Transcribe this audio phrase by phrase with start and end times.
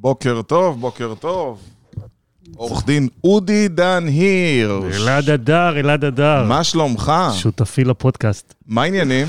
[0.00, 1.60] בוקר טוב, בוקר טוב.
[2.56, 4.96] עורך דין אודי דן הירש.
[4.96, 6.44] אלעד אדר, אלעד אדר.
[6.48, 7.12] מה שלומך?
[7.34, 8.54] שותפי לפודקאסט.
[8.66, 9.26] מה העניינים?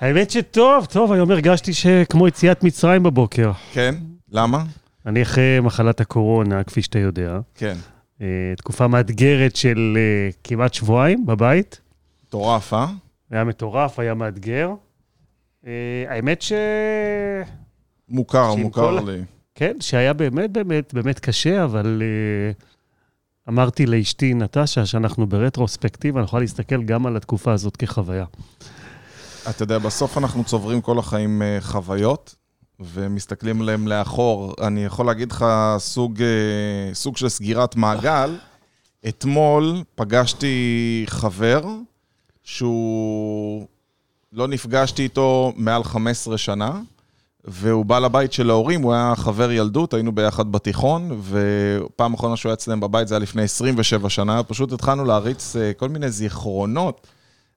[0.00, 3.52] האמת שטוב, טוב, היום הרגשתי שכמו יציאת מצרים בבוקר.
[3.72, 3.94] כן?
[4.32, 4.64] למה?
[5.06, 7.38] אני אחרי מחלת הקורונה, כפי שאתה יודע.
[7.54, 7.76] כן.
[8.20, 8.26] אה,
[8.56, 11.80] תקופה מאתגרת של אה, כמעט שבועיים בבית.
[12.28, 12.86] מטורף, אה?
[13.30, 14.70] היה מטורף, היה מאתגר.
[15.66, 15.70] אה,
[16.08, 16.52] האמת ש...
[18.08, 19.18] מוכר, מוכר כל- לי.
[19.54, 22.62] כן, שהיה באמת באמת באמת קשה, אבל uh,
[23.48, 28.24] אמרתי לאשתי נטשה שאנחנו ברטרוספקטיבה, אני יכולה להסתכל גם על התקופה הזאת כחוויה.
[29.50, 32.34] אתה יודע, בסוף אנחנו צוברים כל החיים אה, חוויות,
[32.80, 34.54] ומסתכלים עליהם לאחור.
[34.60, 35.46] אני יכול להגיד לך
[35.78, 38.36] סוג, אה, סוג של סגירת מעגל.
[39.08, 41.64] אתמול פגשתי חבר
[42.42, 43.66] שהוא...
[44.32, 46.80] לא נפגשתי איתו מעל 15 שנה,
[47.44, 52.50] והוא בא לבית של ההורים, הוא היה חבר ילדות, היינו ביחד בתיכון, ופעם אחרונה שהוא
[52.50, 57.06] היה אצלם בבית זה היה לפני 27 שנה, פשוט התחלנו להריץ אה, כל מיני זיכרונות,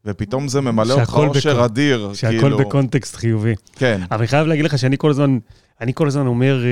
[0.05, 2.09] ופתאום זה ממלא אותך אושר אדיר.
[2.13, 3.53] שהכל כאילו, בקונטקסט חיובי.
[3.75, 5.37] כן, אבל אני חייב להגיד לך שאני כל הזמן,
[5.81, 6.69] אני כל הזמן אומר אה,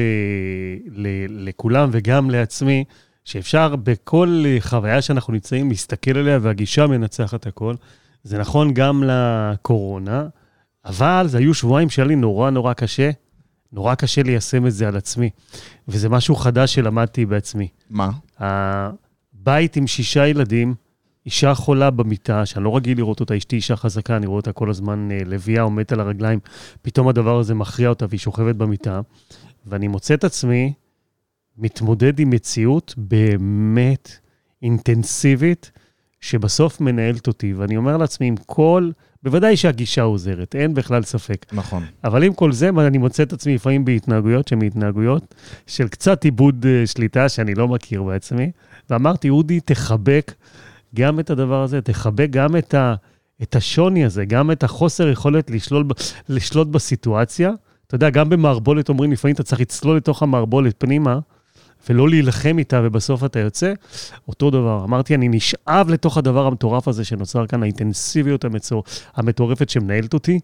[0.96, 2.84] ל- לכולם וגם לעצמי,
[3.26, 7.76] שאפשר בכל אה, חוויה שאנחנו נמצאים להסתכל עליה והגישה מנצחת הכל.
[8.24, 10.28] זה נכון גם לקורונה,
[10.86, 13.12] אבל זה היו שבועיים שהיה לי נורא נורא קשה,
[13.72, 15.30] נורא קשה ליישם את זה על עצמי.
[15.88, 17.68] וזה משהו חדש שלמדתי בעצמי.
[17.90, 18.10] מה?
[18.40, 20.76] הבית עם שישה ילדים,
[21.26, 24.70] אישה חולה במיטה, שאני לא רגיל לראות אותה, אשתי אישה חזקה, אני רואה אותה כל
[24.70, 26.40] הזמן אה, לביאה עומדת על הרגליים,
[26.82, 29.02] פתאום הדבר הזה מכריע אותה והיא שוכבת במיטה,
[29.66, 30.74] ואני מוצא את עצמי
[31.58, 34.18] מתמודד עם מציאות באמת
[34.62, 35.72] אינטנסיבית,
[36.24, 38.90] שבסוף מנהלת אותי, ואני אומר לעצמי, עם כל,
[39.24, 41.46] בוודאי שהגישה עוזרת, אין בכלל ספק.
[41.54, 41.84] נכון.
[42.04, 45.36] אבל עם כל זה, אני מוצא את עצמי לפעמים בהתנהגויות שהן התנהגויות
[45.68, 48.52] של קצת איבוד אה, שליטה שאני לא מכיר בעצמי.
[48.90, 50.34] ואמרתי, אודי, תחבק
[50.96, 52.96] גם את הדבר הזה, תחבק גם את, ה,
[53.42, 55.86] את השוני הזה, גם את החוסר יכולת לשלול,
[56.30, 57.52] לשלוט בסיטואציה.
[57.88, 61.20] אתה יודע, גם במערבולת אומרים, לפעמים אתה צריך לצלול לתוך המערבולת פנימה,
[61.90, 63.74] ולא להילחם איתה, ובסוף אתה יוצא.
[64.28, 64.84] אותו דבר.
[64.84, 68.84] אמרתי, אני נשאב לתוך הדבר המטורף הזה שנוצר כאן, האינטנסיביות המצור,
[69.16, 70.40] המטורפת שמנהלת אותי,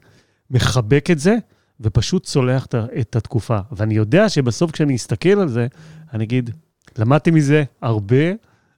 [0.51, 1.35] מחבק את זה,
[1.81, 2.65] ופשוט צולח
[2.99, 3.57] את התקופה.
[3.71, 5.67] ואני יודע שבסוף כשאני אסתכל על זה,
[6.13, 6.49] אני אגיד,
[6.97, 8.15] למדתי מזה הרבה,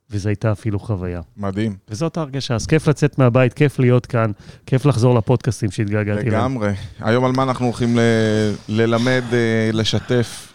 [0.09, 1.22] וזו הייתה אפילו חוויה.
[1.38, 1.75] מדהים.
[1.89, 2.55] וזאת ההרגשה.
[2.55, 4.31] אז כיף לצאת מהבית, כיף להיות כאן,
[4.66, 6.41] כיף לחזור לפודקאסטים שהתגעגעתי אליהם.
[6.41, 6.73] לגמרי.
[6.99, 8.01] היום על מה אנחנו הולכים ל-
[8.69, 10.53] ללמד, אה, לשתף?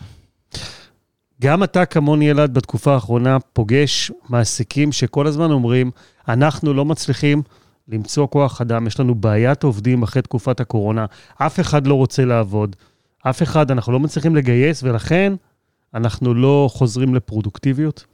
[1.42, 5.90] גם אתה כמוני, אלעד, בתקופה האחרונה פוגש מעסיקים שכל הזמן אומרים,
[6.28, 7.42] אנחנו לא מצליחים
[7.88, 11.06] למצוא כוח אדם, יש לנו בעיית עובדים אחרי תקופת הקורונה,
[11.38, 12.76] אף אחד לא רוצה לעבוד,
[13.22, 15.32] אף אחד, אנחנו לא מצליחים לגייס, ולכן
[15.94, 18.04] אנחנו לא חוזרים לפרודוקטיביות.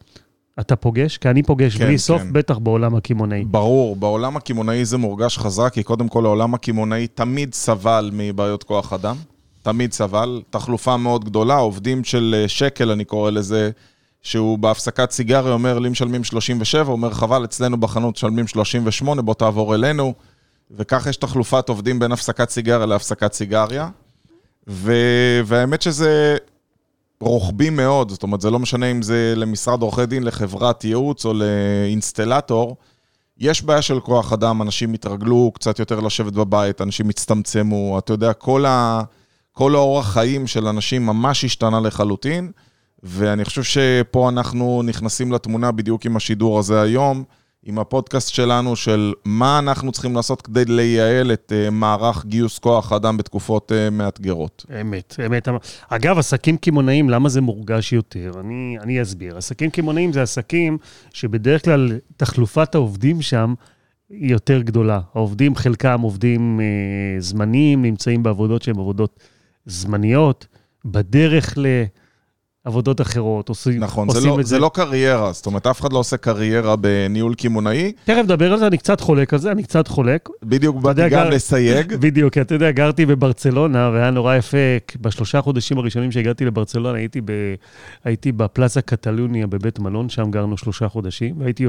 [0.60, 1.18] אתה פוגש?
[1.18, 2.32] כי אני פוגש כן, בלי סוף, כן.
[2.32, 3.44] בטח בעולם הקמעונאי.
[3.44, 8.92] ברור, בעולם הקמעונאי זה מורגש חזק, כי קודם כל העולם הקמעונאי תמיד סבל מבעיות כוח
[8.92, 9.16] אדם.
[9.62, 10.42] תמיד סבל.
[10.50, 13.70] תחלופה מאוד גדולה, עובדים של אה, שקל, אני קורא לזה,
[14.22, 19.34] שהוא בהפסקת סיגריה אומר, לי משלמים 37, הוא אומר, חבל, אצלנו בחנות משלמים 38, בוא
[19.34, 20.14] תעבור אלינו.
[20.70, 23.88] וכך יש תחלופת עובדים בין הפסקת סיגריה להפסקת סיגריה.
[24.68, 24.92] ו...
[25.44, 26.36] והאמת שזה
[27.20, 31.32] רוחבי מאוד, זאת אומרת, זה לא משנה אם זה למשרד עורכי דין, לחברת ייעוץ או
[31.34, 32.76] לאינסטלטור.
[33.38, 38.32] יש בעיה של כוח אדם, אנשים התרגלו קצת יותר לשבת בבית, אנשים הצטמצמו, אתה יודע,
[38.32, 39.02] כל, ה...
[39.52, 42.50] כל האורח חיים של אנשים ממש השתנה לחלוטין,
[43.02, 47.24] ואני חושב שפה אנחנו נכנסים לתמונה בדיוק עם השידור הזה היום,
[47.64, 52.92] עם הפודקאסט שלנו של מה אנחנו צריכים לעשות כדי לייעל את uh, מערך גיוס כוח
[52.92, 54.66] אדם בתקופות uh, מאתגרות.
[54.80, 55.48] אמת, אמת.
[55.88, 58.32] אגב, עסקים קמעונאים, למה זה מורגש יותר?
[58.40, 59.36] אני, אני אסביר.
[59.36, 60.78] עסקים קמעונאים זה עסקים
[61.12, 63.54] שבדרך כלל תחלופת העובדים שם
[64.10, 65.00] היא יותר גדולה.
[65.14, 69.20] העובדים, חלקם עובדים אה, זמניים, נמצאים בעבודות שהן עבודות
[69.66, 70.46] זמניות,
[70.84, 71.54] בדרך
[72.66, 75.92] לעבודות אחרות, עושים, נכון, זה עושים לא, את זה לא קריירה, זאת אומרת, אף אחד
[75.92, 79.62] לא עושה קריירה בניהול קמעונאי, תכף נדבר על זה, אני קצת חולק על זה, אני
[79.62, 80.28] קצת חולק.
[80.42, 81.94] בדיוק באתי גם לסייג.
[82.04, 84.56] בדיוק, אתה יודע, גרתי בברצלונה, והיה נורא יפה.
[85.00, 87.30] בשלושה חודשים הראשונים שהגעתי לברצלונה, הייתי, ב,
[88.04, 91.66] הייתי בפלאזה קטלוניה בבית מלון, שם גרנו שלושה חודשים, והייתי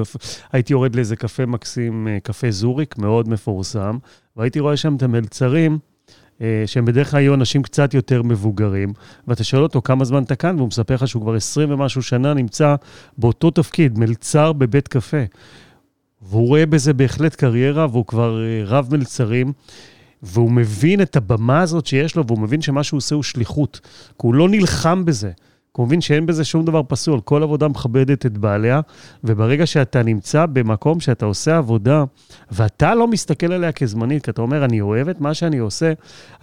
[0.51, 3.97] הייתי יורד לאיזה קפה מקסים, אה, קפה זוריק, מאוד מפורסם,
[4.37, 5.79] והייתי רואה שם את המלצרים,
[6.65, 8.93] שהם בדרך כלל היו אנשים קצת יותר מבוגרים,
[9.27, 12.33] ואתה שואל אותו כמה זמן אתה כאן, והוא מספר לך שהוא כבר 20 ומשהו שנה
[12.33, 12.75] נמצא
[13.17, 15.23] באותו תפקיד, מלצר בבית קפה.
[16.21, 19.53] והוא רואה בזה בהחלט קריירה, והוא כבר אה, רב מלצרים,
[20.23, 24.27] והוא מבין את הבמה הזאת שיש לו, והוא מבין שמה שהוא עושה הוא שליחות, כי
[24.27, 25.31] הוא לא נלחם בזה.
[25.77, 28.81] הוא מבין שאין בזה שום דבר פסול, כל עבודה מכבדת את בעליה,
[29.23, 32.03] וברגע שאתה נמצא במקום שאתה עושה עבודה,
[32.51, 35.93] ואתה לא מסתכל עליה כזמנית, כי אתה אומר, אני אוהב את מה שאני עושה,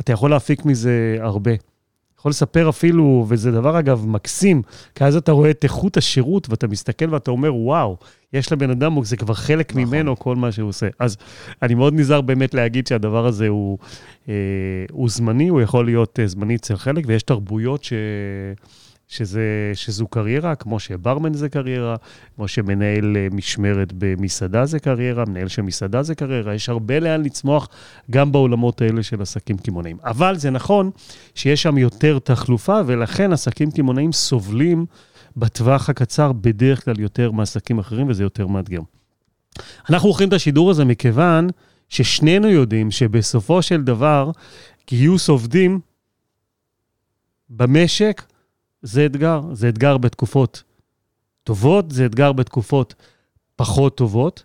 [0.00, 1.50] אתה יכול להפיק מזה הרבה.
[2.18, 4.62] יכול לספר אפילו, וזה דבר אגב מקסים,
[4.94, 7.96] כי אז אתה רואה את איכות השירות ואתה מסתכל ואתה אומר, וואו,
[8.32, 9.82] יש לבן אדם, זה כבר חלק נכון.
[9.82, 10.88] ממנו, כל מה שהוא עושה.
[10.98, 11.16] אז
[11.62, 13.78] אני מאוד נזהר באמת להגיד שהדבר הזה הוא,
[14.28, 14.34] אה,
[14.90, 17.92] הוא זמני, הוא יכול להיות אה, זמני אצל חלק, ויש תרבויות ש...
[19.10, 21.96] שזה, שזו קריירה, כמו שברמן זה קריירה,
[22.36, 27.22] כמו שמנהל אה, משמרת במסעדה זה קריירה, מנהל של מסעדה זה קריירה, יש הרבה לאן
[27.22, 27.68] לצמוח
[28.10, 29.96] גם בעולמות האלה של עסקים קמעונאים.
[30.04, 30.90] אבל זה נכון
[31.34, 34.86] שיש שם יותר תחלופה, ולכן עסקים קמעונאים סובלים
[35.36, 38.80] בטווח הקצר בדרך כלל יותר מעסקים אחרים, וזה יותר מאתגר.
[39.90, 41.48] אנחנו עורכים את השידור הזה מכיוון
[41.88, 44.30] ששנינו יודעים שבסופו של דבר,
[44.88, 45.80] גיוס עובדים
[47.50, 48.22] במשק
[48.82, 49.40] זה אתגר.
[49.52, 50.62] זה אתגר בתקופות
[51.44, 52.94] טובות, זה אתגר בתקופות
[53.56, 54.44] פחות טובות.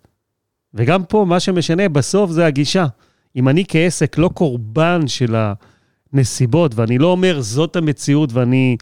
[0.74, 2.86] וגם פה, מה שמשנה בסוף זה הגישה.
[3.36, 5.36] אם אני כעסק לא קורבן של
[6.14, 8.78] הנסיבות, ואני לא אומר זאת המציאות ואני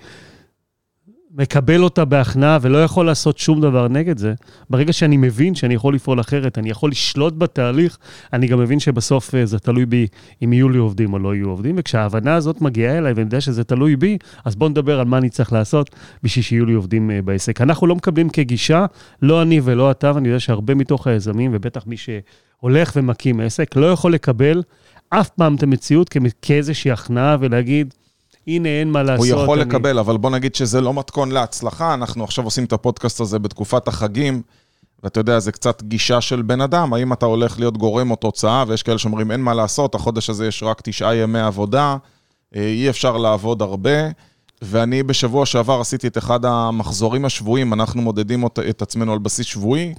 [1.38, 4.34] מקבל אותה בהכנעה ולא יכול לעשות שום דבר נגד זה,
[4.70, 7.98] ברגע שאני מבין שאני יכול לפעול אחרת, אני יכול לשלוט בתהליך,
[8.34, 10.08] אני גם מבין שבסוף אה, זה תלוי בי
[10.44, 13.64] אם יהיו לי עובדים או לא יהיו עובדים, וכשההבנה הזאת מגיעה אליי ואני יודע שזה
[13.64, 17.22] תלוי בי, אז בואו נדבר על מה אני צריך לעשות בשביל שיהיו לי עובדים אה,
[17.22, 17.62] בעסק.
[17.62, 18.86] אנחנו לא מקבלים כגישה,
[19.22, 23.92] לא אני ולא אתה, ואני יודע שהרבה מתוך היזמים, ובטח מי שהולך ומקים עסק, לא
[23.92, 24.64] יכול לקבל
[25.10, 26.10] אף פעם את המציאות
[26.42, 27.94] כאיזושהי הכנעה ולהגיד,
[28.48, 29.28] הנה, אין מה לעשות.
[29.28, 29.70] הוא יכול אני...
[29.70, 31.94] לקבל, אבל בוא נגיד שזה לא מתכון להצלחה.
[31.94, 34.42] אנחנו עכשיו עושים את הפודקאסט הזה בתקופת החגים,
[35.04, 38.64] ואתה יודע, זה קצת גישה של בן אדם, האם אתה הולך להיות גורם או תוצאה,
[38.68, 41.98] ויש כאלה שאומרים, אין מה לעשות, החודש הזה יש רק תשעה ימי עבודה,
[42.56, 44.10] אה, אי אפשר לעבוד הרבה.
[44.62, 49.94] ואני בשבוע שעבר עשיתי את אחד המחזורים השבועיים, אנחנו מודדים את עצמנו על בסיס שבועי,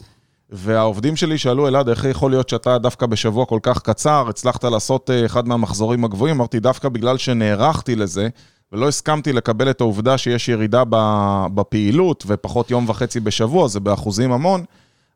[0.50, 5.10] והעובדים שלי שאלו, אלעד, איך יכול להיות שאתה דווקא בשבוע כל כך קצר, הצלחת לעשות
[5.10, 6.36] אה, אחד מהמחזורים הגבוהים?
[6.36, 8.28] אמרתי, דווקא בגלל שנערכתי לזה,
[8.72, 10.82] ולא הסכמתי לקבל את העובדה שיש ירידה
[11.54, 14.64] בפעילות, ופחות יום וחצי בשבוע, זה באחוזים המון,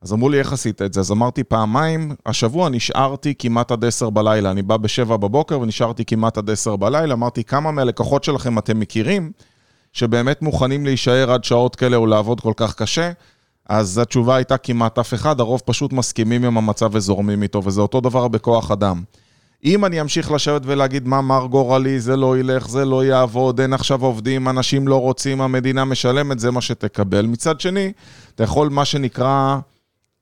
[0.03, 1.01] אז אמרו לי, איך עשית את זה?
[1.01, 4.51] אז אמרתי, פעמיים, השבוע נשארתי כמעט עד עשר בלילה.
[4.51, 7.15] אני בא בשבע בבוקר ונשארתי כמעט עד עשר בלילה.
[7.15, 9.33] אמרתי, כמה מהלקוחות שלכם אתם מכירים,
[9.93, 13.13] שבאמת מוכנים להישאר עד שעות כאלה או לעבוד כל כך קשה?
[13.69, 18.01] אז התשובה הייתה כמעט אף אחד, הרוב פשוט מסכימים עם המצב וזורמים איתו, וזה אותו
[18.01, 19.03] דבר בכוח אדם.
[19.65, 23.73] אם אני אמשיך לשבת ולהגיד מה מר גורלי, זה לא ילך, זה לא יעבוד, אין
[23.73, 27.27] עכשיו עובדים, אנשים לא רוצים, המדינה משלמת, זה מה שתקבל.
[27.27, 27.93] מצד שני,
[28.35, 29.59] אתה יכול, מה שנקרא,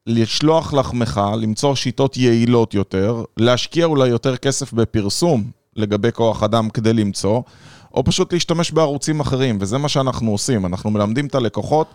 [0.07, 5.45] לשלוח לחמך, למצוא שיטות יעילות יותר, להשקיע אולי יותר כסף בפרסום
[5.77, 7.43] לגבי כוח אדם כדי למצוא,
[7.95, 10.67] או פשוט להשתמש בערוצים אחרים, וזה מה שאנחנו עושים.
[10.67, 11.87] אנחנו מלמדים את הלקוחות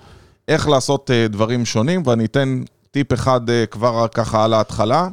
[0.47, 5.07] איך לעשות אה, דברים שונים, ואני אתן טיפ אחד אה, כבר ככה על ההתחלה.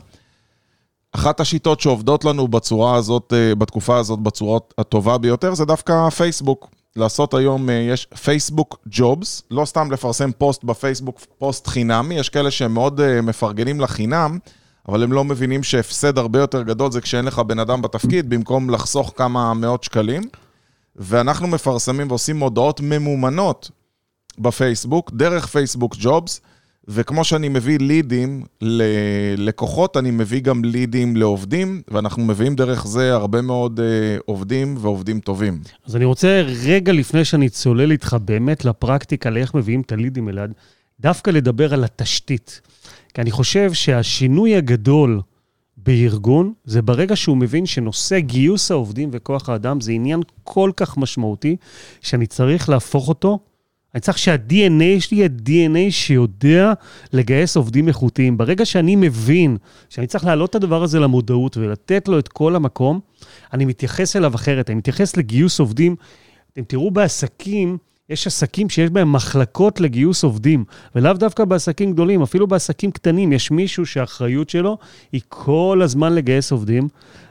[1.12, 6.70] אחת השיטות שעובדות לנו בצורה הזאת, אה, בתקופה הזאת, בצורה הטובה ביותר, זה דווקא פייסבוק.
[6.96, 12.75] לעשות היום, יש פייסבוק ג'ובס, לא סתם לפרסם פוסט בפייסבוק, פוסט חינמי, יש כאלה שהם
[12.75, 14.38] מאוד מפרגנים לחינם,
[14.88, 18.70] אבל הם לא מבינים שהפסד הרבה יותר גדול זה כשאין לך בן אדם בתפקיד, במקום
[18.70, 20.23] לחסוך כמה מאות שקלים.
[20.97, 23.70] ואנחנו מפרסמים ועושים מודעות ממומנות
[24.38, 26.40] בפייסבוק, דרך פייסבוק ג'ובס,
[26.88, 33.42] וכמו שאני מביא לידים ללקוחות, אני מביא גם לידים לעובדים, ואנחנו מביאים דרך זה הרבה
[33.42, 35.61] מאוד uh, עובדים ועובדים טובים.
[35.87, 40.52] אז אני רוצה רגע לפני שאני צולל איתך באמת לפרקטיקה, לאיך מביאים את הלידים אלעד,
[41.00, 42.61] דווקא לדבר על התשתית.
[43.14, 45.21] כי אני חושב שהשינוי הגדול
[45.76, 51.57] בארגון, זה ברגע שהוא מבין שנושא גיוס העובדים וכוח האדם זה עניין כל כך משמעותי,
[52.00, 53.38] שאני צריך להפוך אותו
[53.95, 56.73] אני צריך שה-DNA שלי יהיה DNA שיודע
[57.12, 58.37] לגייס עובדים איכותיים.
[58.37, 59.57] ברגע שאני מבין
[59.88, 63.00] שאני צריך להעלות את הדבר הזה למודעות ולתת לו את כל המקום,
[63.52, 64.71] אני מתייחס אליו אחרת.
[64.71, 65.97] אני מתייחס לגיוס עובדים.
[66.52, 67.78] אתם תראו בעסקים,
[68.09, 70.64] יש עסקים שיש בהם מחלקות לגיוס עובדים,
[70.95, 74.78] ולאו דווקא בעסקים גדולים, אפילו בעסקים קטנים, יש מישהו שהאחריות שלו
[75.12, 76.88] היא כל הזמן לגייס עובדים,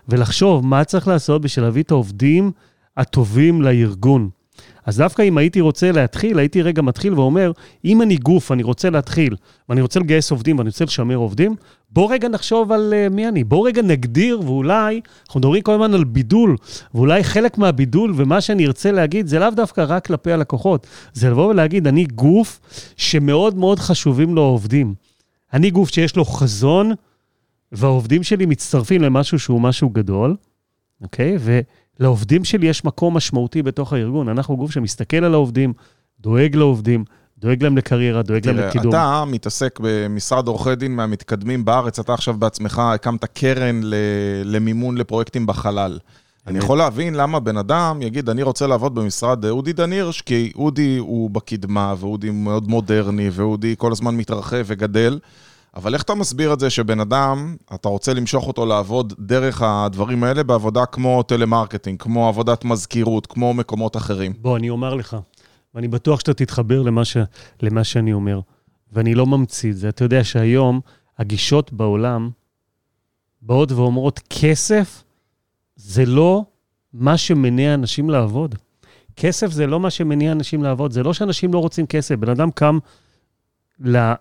[0.09, 2.51] ולחשוב מה צריך לעשות בשביל להביא את העובדים
[2.97, 4.29] הטובים לארגון.
[4.85, 7.51] אז דווקא אם הייתי רוצה להתחיל, הייתי רגע מתחיל ואומר,
[7.85, 9.35] אם אני גוף, אני רוצה להתחיל,
[9.69, 11.55] ואני רוצה לגייס עובדים ואני רוצה לשמר עובדים,
[11.89, 13.43] בוא רגע נחשוב על uh, מי אני.
[13.43, 16.55] בוא רגע נגדיר, ואולי, אנחנו מדברים כל הזמן על בידול,
[16.93, 21.47] ואולי חלק מהבידול ומה שאני ארצה להגיד, זה לאו דווקא רק כלפי הלקוחות, זה לבוא
[21.47, 22.59] ולהגיד, אני גוף
[22.97, 24.93] שמאוד מאוד חשובים לו עובדים.
[25.53, 26.91] אני גוף שיש לו חזון,
[27.71, 30.35] והעובדים שלי מצטרפים למשהו שהוא משהו גדול,
[31.01, 31.35] אוקיי?
[31.35, 31.39] Okay?
[31.99, 34.29] לעובדים שלי יש מקום משמעותי בתוך הארגון.
[34.29, 35.73] אנחנו גוף שמסתכל על העובדים,
[36.19, 37.05] דואג לעובדים,
[37.39, 38.89] דואג להם לקריירה, דואג להם לקידום.
[38.89, 43.81] אתה מתעסק במשרד עורכי דין מהמתקדמים בארץ, אתה עכשיו בעצמך הקמת קרן
[44.43, 45.99] למימון לפרויקטים בחלל.
[46.47, 50.97] אני יכול להבין למה בן אדם יגיד, אני רוצה לעבוד במשרד אודי דנירש, כי אודי
[50.97, 55.19] הוא בקדמה, ואודי מאוד מודרני, ואודי כל הזמן מתרחב וגדל.
[55.77, 60.23] אבל איך אתה מסביר את זה שבן אדם, אתה רוצה למשוך אותו לעבוד דרך הדברים
[60.23, 64.33] האלה בעבודה כמו טלמרקטינג, כמו עבודת מזכירות, כמו מקומות אחרים?
[64.41, 65.17] בוא, אני אומר לך,
[65.75, 67.17] ואני בטוח שאתה תתחבר למה, ש...
[67.61, 68.39] למה שאני אומר,
[68.93, 69.89] ואני לא ממציא את זה.
[69.89, 70.79] אתה יודע שהיום
[71.17, 72.29] הגישות בעולם
[73.41, 75.03] באות ואומרות, כסף
[75.75, 76.45] זה לא
[76.93, 78.55] מה שמניע אנשים לעבוד.
[79.15, 82.15] כסף זה לא מה שמניע אנשים לעבוד, זה לא שאנשים לא רוצים כסף.
[82.15, 82.79] בן אדם קם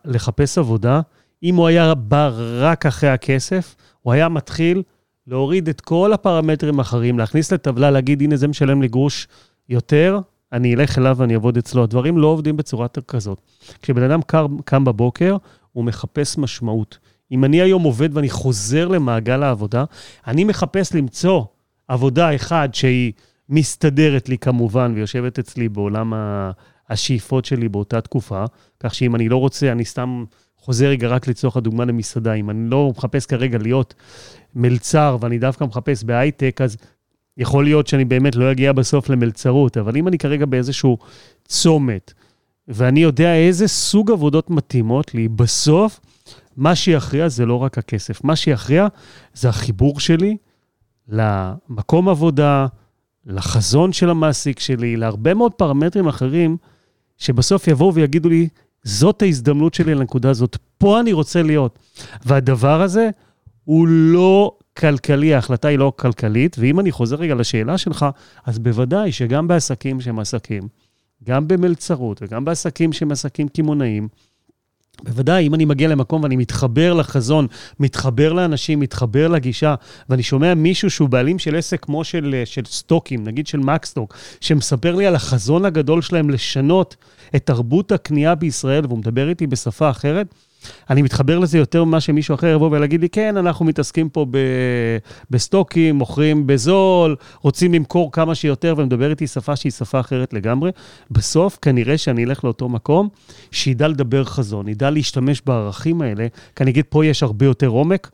[0.05, 1.01] לחפש עבודה,
[1.43, 4.83] אם הוא היה בא רק אחרי הכסף, הוא היה מתחיל
[5.26, 9.28] להוריד את כל הפרמטרים האחרים, להכניס לטבלה, להגיד, הנה זה משלם לי גרוש
[9.69, 10.21] יותר,
[10.52, 11.83] אני אלך אליו ואני אעבוד אצלו.
[11.83, 13.40] הדברים לא עובדים בצורה כזאת.
[13.83, 15.37] כשבן אדם קם, קם בבוקר,
[15.73, 16.99] הוא מחפש משמעות.
[17.33, 19.85] אם אני היום עובד ואני חוזר למעגל העבודה,
[20.26, 21.45] אני מחפש למצוא
[21.88, 23.12] עבודה אחת שהיא
[23.49, 26.12] מסתדרת לי כמובן ויושבת אצלי בעולם
[26.88, 28.45] השאיפות שלי באותה תקופה,
[28.81, 30.25] כך שאם אני לא רוצה, אני סתם
[30.59, 33.95] חוזר רגע רק לצורך הדוגמה למסעדה, אם אני לא מחפש כרגע להיות
[34.55, 36.77] מלצר ואני דווקא מחפש בהייטק, אז
[37.37, 40.99] יכול להיות שאני באמת לא אגיע בסוף למלצרות, אבל אם אני כרגע באיזשהו
[41.45, 42.13] צומת,
[42.69, 46.01] ואני יודע איזה סוג עבודות מתאימות לי, בסוף,
[46.57, 48.25] מה שיכריע זה לא רק הכסף.
[48.25, 48.87] מה שיכריע
[49.35, 50.37] זה החיבור שלי
[51.09, 52.67] למקום עבודה,
[53.27, 56.57] לחזון של המעסיק שלי, להרבה מאוד פרמטרים אחרים,
[57.19, 58.49] שבסוף יבואו ויגידו לי,
[58.87, 61.78] זאת ההזדמנות שלי לנקודה הזאת, פה אני רוצה להיות.
[62.25, 63.11] והדבר הזה
[63.64, 68.07] הוא לא כלכלי, ההחלטה היא לא כלכלית, ואם אני חוזר רגע לשאלה שלך,
[68.45, 70.69] אז בוודאי שגם בעסקים שהם עסקים,
[71.25, 74.09] גם במלצרות וגם בעסקים שהם עסקים קמעונאיים,
[75.03, 77.47] בוודאי, אם אני מגיע למקום ואני מתחבר לחזון,
[77.81, 79.75] מתחבר לאנשים, מתחבר לגישה,
[80.09, 84.95] ואני שומע מישהו שהוא בעלים של עסק כמו של, של סטוקים, נגיד של מקסטוק, שמספר
[84.95, 86.97] לי על החזון הגדול שלהם לשנות
[87.37, 90.35] את תרבות הקנייה בישראל, והוא מדבר איתי בשפה אחרת,
[90.91, 94.39] אני מתחבר לזה יותר ממה שמישהו אחר יבוא ולהגיד לי, כן, אנחנו מתעסקים פה ב...
[95.31, 100.71] בסטוקים, מוכרים בזול, רוצים למכור כמה שיותר, ומדבר איתי שפה שהיא שפה אחרת לגמרי.
[101.11, 103.09] בסוף, כנראה שאני אלך לאותו מקום,
[103.51, 108.11] שידע לדבר חזון, ידע להשתמש בערכים האלה, כי אני אגיד, פה יש הרבה יותר עומק.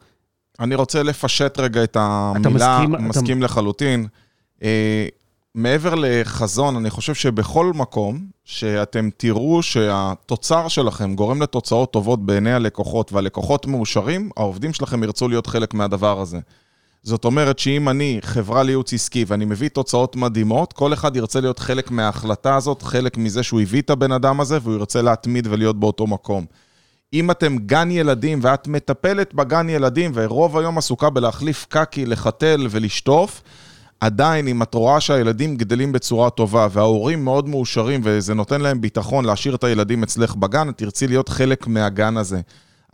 [0.61, 3.45] אני רוצה לפשט רגע את המילה, אתה מסכים, מסכים אתה...
[3.45, 4.07] לחלוטין.
[5.54, 13.12] מעבר לחזון, אני חושב שבכל מקום שאתם תראו שהתוצר שלכם גורם לתוצאות טובות בעיני הלקוחות
[13.12, 16.38] והלקוחות מאושרים, העובדים שלכם ירצו להיות חלק מהדבר הזה.
[17.02, 21.59] זאת אומרת שאם אני חברה לייעוץ עסקי ואני מביא תוצאות מדהימות, כל אחד ירצה להיות
[21.59, 25.80] חלק מההחלטה הזאת, חלק מזה שהוא הביא את הבן אדם הזה והוא ירצה להתמיד ולהיות
[25.80, 26.44] באותו מקום.
[27.12, 33.42] אם אתם גן ילדים ואת מטפלת בגן ילדים ורוב היום עסוקה בלהחליף קקי, לחתל ולשטוף,
[34.02, 39.25] עדיין, אם את רואה שהילדים גדלים בצורה טובה וההורים מאוד מאושרים וזה נותן להם ביטחון
[39.25, 42.40] להשאיר את הילדים אצלך בגן, את תרצי להיות חלק מהגן הזה.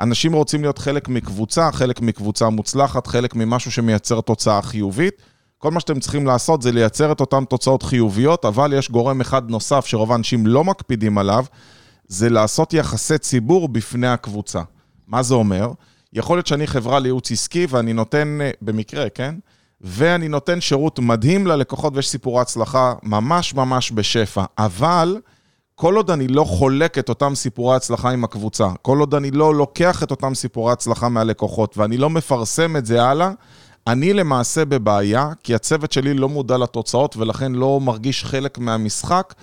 [0.00, 5.22] אנשים רוצים להיות חלק מקבוצה, חלק מקבוצה מוצלחת, חלק ממשהו שמייצר תוצאה חיובית.
[5.58, 9.50] כל מה שאתם צריכים לעשות זה לייצר את אותן תוצאות חיוביות, אבל יש גורם אחד
[9.50, 11.44] נוסף שרוב האנשים לא מקפידים עליו,
[12.08, 14.62] זה לעשות יחסי ציבור בפני הקבוצה.
[15.06, 15.72] מה זה אומר?
[16.12, 19.34] יכול להיות שאני חברה לייעוץ עסקי ואני נותן, אה, במקרה, כן?
[19.80, 24.44] ואני נותן שירות מדהים ללקוחות ויש סיפורי הצלחה ממש ממש בשפע.
[24.58, 25.16] אבל
[25.74, 29.54] כל עוד אני לא חולק את אותם סיפורי הצלחה עם הקבוצה, כל עוד אני לא
[29.54, 33.30] לוקח את אותם סיפורי הצלחה מהלקוחות ואני לא מפרסם את זה הלאה,
[33.86, 39.34] אני למעשה בבעיה, כי הצוות שלי לא מודע לתוצאות ולכן לא מרגיש חלק מהמשחק,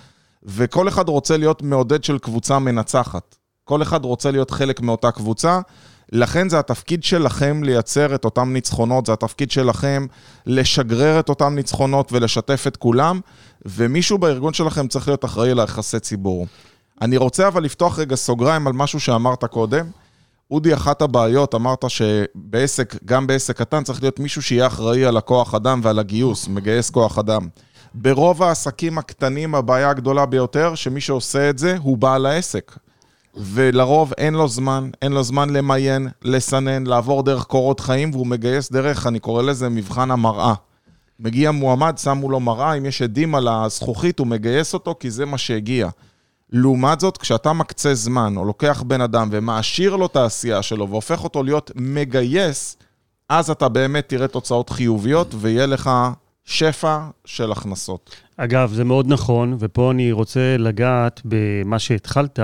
[0.42, 3.36] וכל אחד רוצה להיות מעודד של קבוצה מנצחת.
[3.64, 5.60] כל אחד רוצה להיות חלק מאותה קבוצה.
[6.12, 10.06] לכן זה התפקיד שלכם לייצר את אותם ניצחונות, זה התפקיד שלכם
[10.46, 13.20] לשגרר את אותם ניצחונות ולשתף את כולם,
[13.66, 16.46] ומישהו בארגון שלכם צריך להיות אחראי ליחסי ציבור.
[17.02, 19.86] אני רוצה אבל לפתוח רגע סוגריים על משהו שאמרת קודם.
[20.50, 25.54] אודי, אחת הבעיות, אמרת שבעסק, גם בעסק קטן, צריך להיות מישהו שיהיה אחראי על הכוח
[25.54, 27.48] אדם ועל הגיוס, מגייס כוח אדם.
[27.94, 32.76] ברוב העסקים הקטנים הבעיה הגדולה ביותר, שמי שעושה את זה הוא בעל העסק.
[33.36, 38.72] ולרוב אין לו זמן, אין לו זמן למיין, לסנן, לעבור דרך קורות חיים, והוא מגייס
[38.72, 40.54] דרך, אני קורא לזה מבחן המראה.
[41.20, 45.26] מגיע מועמד, שמו לו מראה, אם יש עדים על הזכוכית, הוא מגייס אותו, כי זה
[45.26, 45.88] מה שהגיע.
[46.50, 51.24] לעומת זאת, כשאתה מקצה זמן, או לוקח בן אדם ומעשיר לו את העשייה שלו, והופך
[51.24, 52.76] אותו להיות מגייס,
[53.28, 55.90] אז אתה באמת תראה תוצאות חיוביות, ויהיה לך
[56.44, 58.10] שפע של הכנסות.
[58.36, 62.40] אגב, זה מאוד נכון, ופה אני רוצה לגעת במה שהתחלת,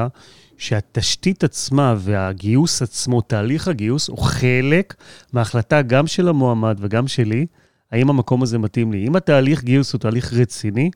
[0.62, 4.95] שהתשתית עצמה והגיוס עצמו, תהליך הגיוס, הוא חלק
[5.33, 7.47] מההחלטה גם של המועמד וגם שלי,
[7.92, 9.07] האם המקום הזה מתאים לי.
[9.07, 10.90] אם התהליך גיוס הוא תהליך רציני,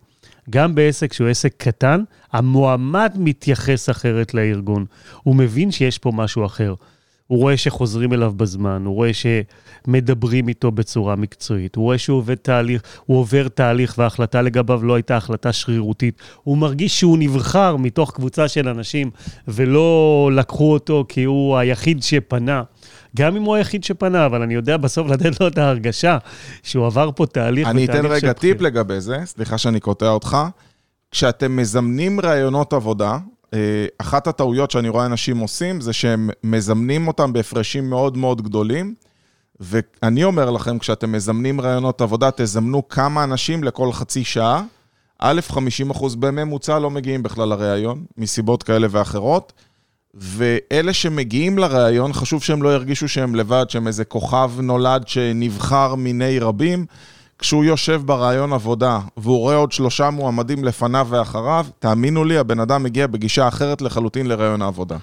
[0.50, 4.84] גם בעסק שהוא עסק קטן, המועמד מתייחס אחרת לארגון.
[5.22, 6.74] הוא מבין שיש פה משהו אחר.
[7.26, 12.34] הוא רואה שחוזרים אליו בזמן, הוא רואה שמדברים איתו בצורה מקצועית, הוא רואה שהוא עובד
[12.34, 16.20] תהליך, הוא עובר תהליך וההחלטה לגביו לא הייתה החלטה שרירותית.
[16.42, 19.10] הוא מרגיש שהוא נבחר מתוך קבוצה של אנשים
[19.48, 22.62] ולא לקחו אותו כי הוא היחיד שפנה.
[23.16, 26.18] גם אם הוא היחיד שפנה, אבל אני יודע בסוף לתת לו את ההרגשה
[26.62, 27.68] שהוא עבר פה תהליך.
[27.68, 30.36] אני אתן רגע טיפ לגבי זה, סליחה שאני קוטע אותך.
[31.10, 33.18] כשאתם מזמנים ראיונות עבודה,
[33.98, 38.94] אחת הטעויות שאני רואה אנשים עושים, זה שהם מזמנים אותם בהפרשים מאוד מאוד גדולים.
[39.60, 44.62] ואני אומר לכם, כשאתם מזמנים ראיונות עבודה, תזמנו כמה אנשים לכל חצי שעה.
[45.18, 49.52] א', 50% בממוצע לא מגיעים בכלל לראיון, מסיבות כאלה ואחרות.
[50.14, 56.38] ואלה שמגיעים לראיון, חשוב שהם לא ירגישו שהם לבד, שהם איזה כוכב נולד שנבחר מיני
[56.38, 56.86] רבים.
[57.38, 62.82] כשהוא יושב ברעיון עבודה והוא רואה עוד שלושה מועמדים לפניו ואחריו, תאמינו לי, הבן אדם
[62.82, 64.96] מגיע בגישה אחרת לחלוטין לרעיון העבודה.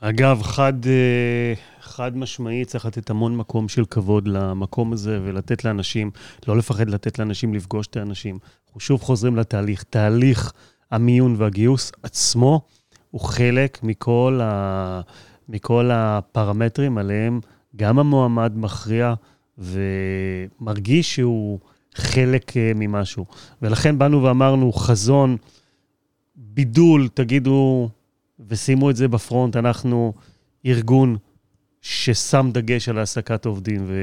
[0.00, 6.10] אגב, חד, אה, חד משמעי, צריך לתת המון מקום של כבוד למקום הזה ולתת לאנשים,
[6.48, 8.38] לא לפחד לתת לאנשים לפגוש את האנשים.
[8.66, 9.82] אנחנו שוב חוזרים לתהליך.
[9.82, 10.52] תהליך
[10.90, 12.60] המיון והגיוס עצמו
[13.10, 15.00] הוא חלק מכל, ה,
[15.48, 17.40] מכל הפרמטרים עליהם
[17.76, 19.14] גם המועמד מכריע.
[19.58, 21.58] ומרגיש שהוא
[21.94, 23.26] חלק אה, ממשהו.
[23.62, 25.36] ולכן באנו ואמרנו, חזון,
[26.36, 27.88] בידול, תגידו,
[28.48, 30.12] ושימו את זה בפרונט, אנחנו
[30.66, 31.16] ארגון
[31.82, 33.94] ששם דגש על העסקת עובדים ו...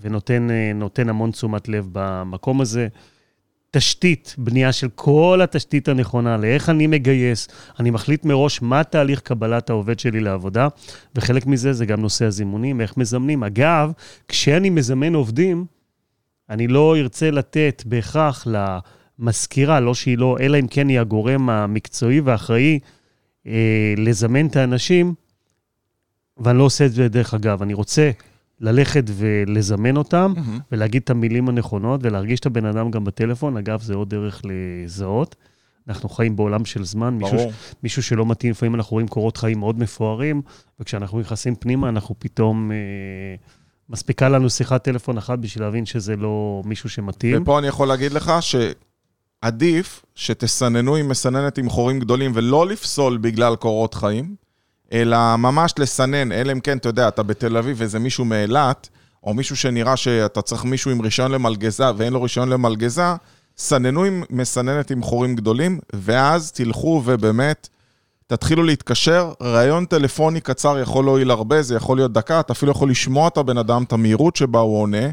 [0.00, 2.88] ונותן אה, המון תשומת לב במקום הזה.
[3.70, 7.48] תשתית, בנייה של כל התשתית הנכונה, לאיך אני מגייס,
[7.80, 10.68] אני מחליט מראש מה תהליך קבלת העובד שלי לעבודה,
[11.14, 13.44] וחלק מזה זה גם נושא הזימונים, איך מזמנים.
[13.44, 13.92] אגב,
[14.28, 15.66] כשאני מזמן עובדים,
[16.50, 18.46] אני לא ארצה לתת בהכרח
[19.18, 22.78] למזכירה, לא שהיא לא, אלא אם כן היא הגורם המקצועי והאחראי
[23.46, 25.14] אה, לזמן את האנשים,
[26.38, 28.10] ואני לא עושה את זה דרך אגב, אני רוצה
[28.60, 30.60] ללכת ולזמן אותם, mm-hmm.
[30.72, 33.56] ולהגיד את המילים הנכונות, ולהרגיש את הבן אדם גם בטלפון.
[33.56, 35.36] אגב, זה עוד דרך לזהות.
[35.88, 37.18] אנחנו חיים בעולם של זמן.
[37.18, 37.32] ברור.
[37.32, 37.50] מישהו,
[37.82, 40.42] מישהו שלא מתאים, לפעמים אנחנו רואים קורות חיים מאוד מפוארים,
[40.80, 42.72] וכשאנחנו נכנסים פנימה, אנחנו פתאום...
[42.72, 42.76] אה,
[43.90, 47.42] מספיקה לנו שיחת טלפון אחת בשביל להבין שזה לא מישהו שמתאים.
[47.42, 53.56] ופה אני יכול להגיד לך שעדיף שתסננו עם מסננת עם חורים גדולים ולא לפסול בגלל
[53.56, 54.34] קורות חיים,
[54.92, 58.88] אלא ממש לסנן, אלא אם כן, אתה יודע, אתה בתל אביב ואיזה מישהו מאילת,
[59.24, 63.14] או מישהו שנראה שאתה צריך מישהו עם רישיון למלגזה ואין לו רישיון למלגזה,
[63.58, 67.68] סננו עם מסננת עם חורים גדולים, ואז תלכו ובאמת
[68.26, 69.32] תתחילו להתקשר.
[69.40, 73.36] ראיון טלפוני קצר יכול להועיל הרבה, זה יכול להיות דקה, אתה אפילו יכול לשמוע את
[73.36, 75.06] הבן אדם, את המהירות שבה הוא עונה,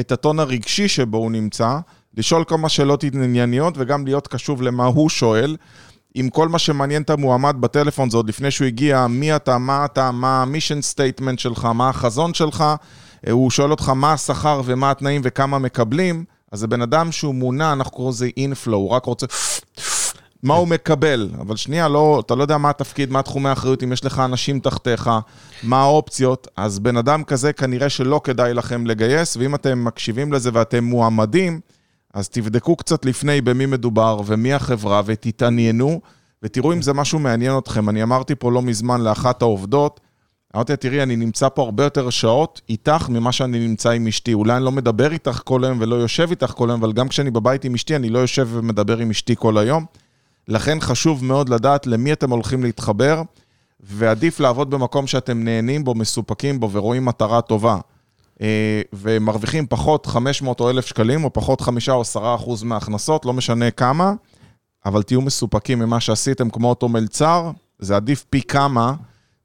[0.00, 1.78] את הטון הרגשי שבו הוא נמצא,
[2.16, 5.56] לשאול כמה שאלות ענייניות וגם להיות קשוב למה הוא שואל.
[6.16, 9.84] אם כל מה שמעניין את המועמד בטלפון זה עוד לפני שהוא הגיע, מי אתה, מה
[9.84, 12.64] אתה, מה ה mission statement שלך, מה החזון שלך,
[13.26, 17.34] אה, הוא שואל אותך מה השכר ומה התנאים וכמה מקבלים, אז זה בן אדם שהוא
[17.34, 19.26] מונע, אנחנו קוראים לזה אינפלואו, הוא רק רוצה...
[20.42, 23.92] מה הוא מקבל, אבל שנייה, לא, אתה לא יודע מה התפקיד, מה תחומי האחריות, אם
[23.92, 25.10] יש לך אנשים תחתיך,
[25.62, 30.50] מה האופציות, אז בן אדם כזה כנראה שלא כדאי לכם לגייס, ואם אתם מקשיבים לזה
[30.52, 31.60] ואתם מועמדים,
[32.14, 36.00] אז תבדקו קצת לפני במי מדובר ומי החברה ותתעניינו,
[36.42, 37.88] ותראו אם זה משהו מעניין אתכם.
[37.88, 40.00] אני אמרתי פה לא מזמן לאחת העובדות,
[40.56, 44.34] אמרתי לה, תראי, אני נמצא פה הרבה יותר שעות איתך ממה שאני נמצא עם אשתי.
[44.34, 47.30] אולי אני לא מדבר איתך כל היום ולא יושב איתך כל היום, אבל גם כשאני
[47.30, 49.84] בבית עם אשתי, אני לא יושב ומדבר עם אשתי כל היום.
[50.48, 53.22] לכן חשוב מאוד לדעת למי אתם הולכים להתחבר,
[53.80, 57.78] ועדיף לעבוד במקום שאתם נהנים בו, מסופקים בו ורואים מטרה טובה.
[58.42, 63.32] אה, ומרוויחים פחות 500 או 1,000 שקלים, או פחות 5 או 10 אחוז מההכנסות, לא
[63.32, 64.12] משנה כמה,
[64.86, 68.94] אבל תהיו מסופקים ממה שעשיתם כמו אותו מלצר, זה עדיף פי כמה.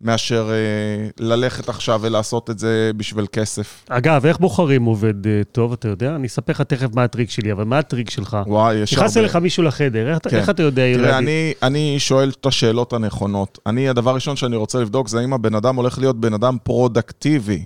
[0.04, 3.86] מאשר אה, ללכת עכשיו ולעשות את זה בשביל כסף.
[3.90, 6.16] אגב, איך בוחרים עובד אה, טוב, אתה יודע?
[6.16, 8.38] אני אספר לך תכף מה הטריק שלי, אבל מה הטריק שלך?
[8.48, 9.06] וואי, יש הרבה...
[9.06, 10.38] נכנס אליך מישהו לחדר, איך, כן.
[10.38, 10.84] איך אתה יודע?
[10.94, 13.60] תראה, אני, אני שואל את השאלות הנכונות.
[13.66, 17.66] אני, הדבר הראשון שאני רוצה לבדוק זה האם הבן אדם הולך להיות בן אדם פרודקטיבי.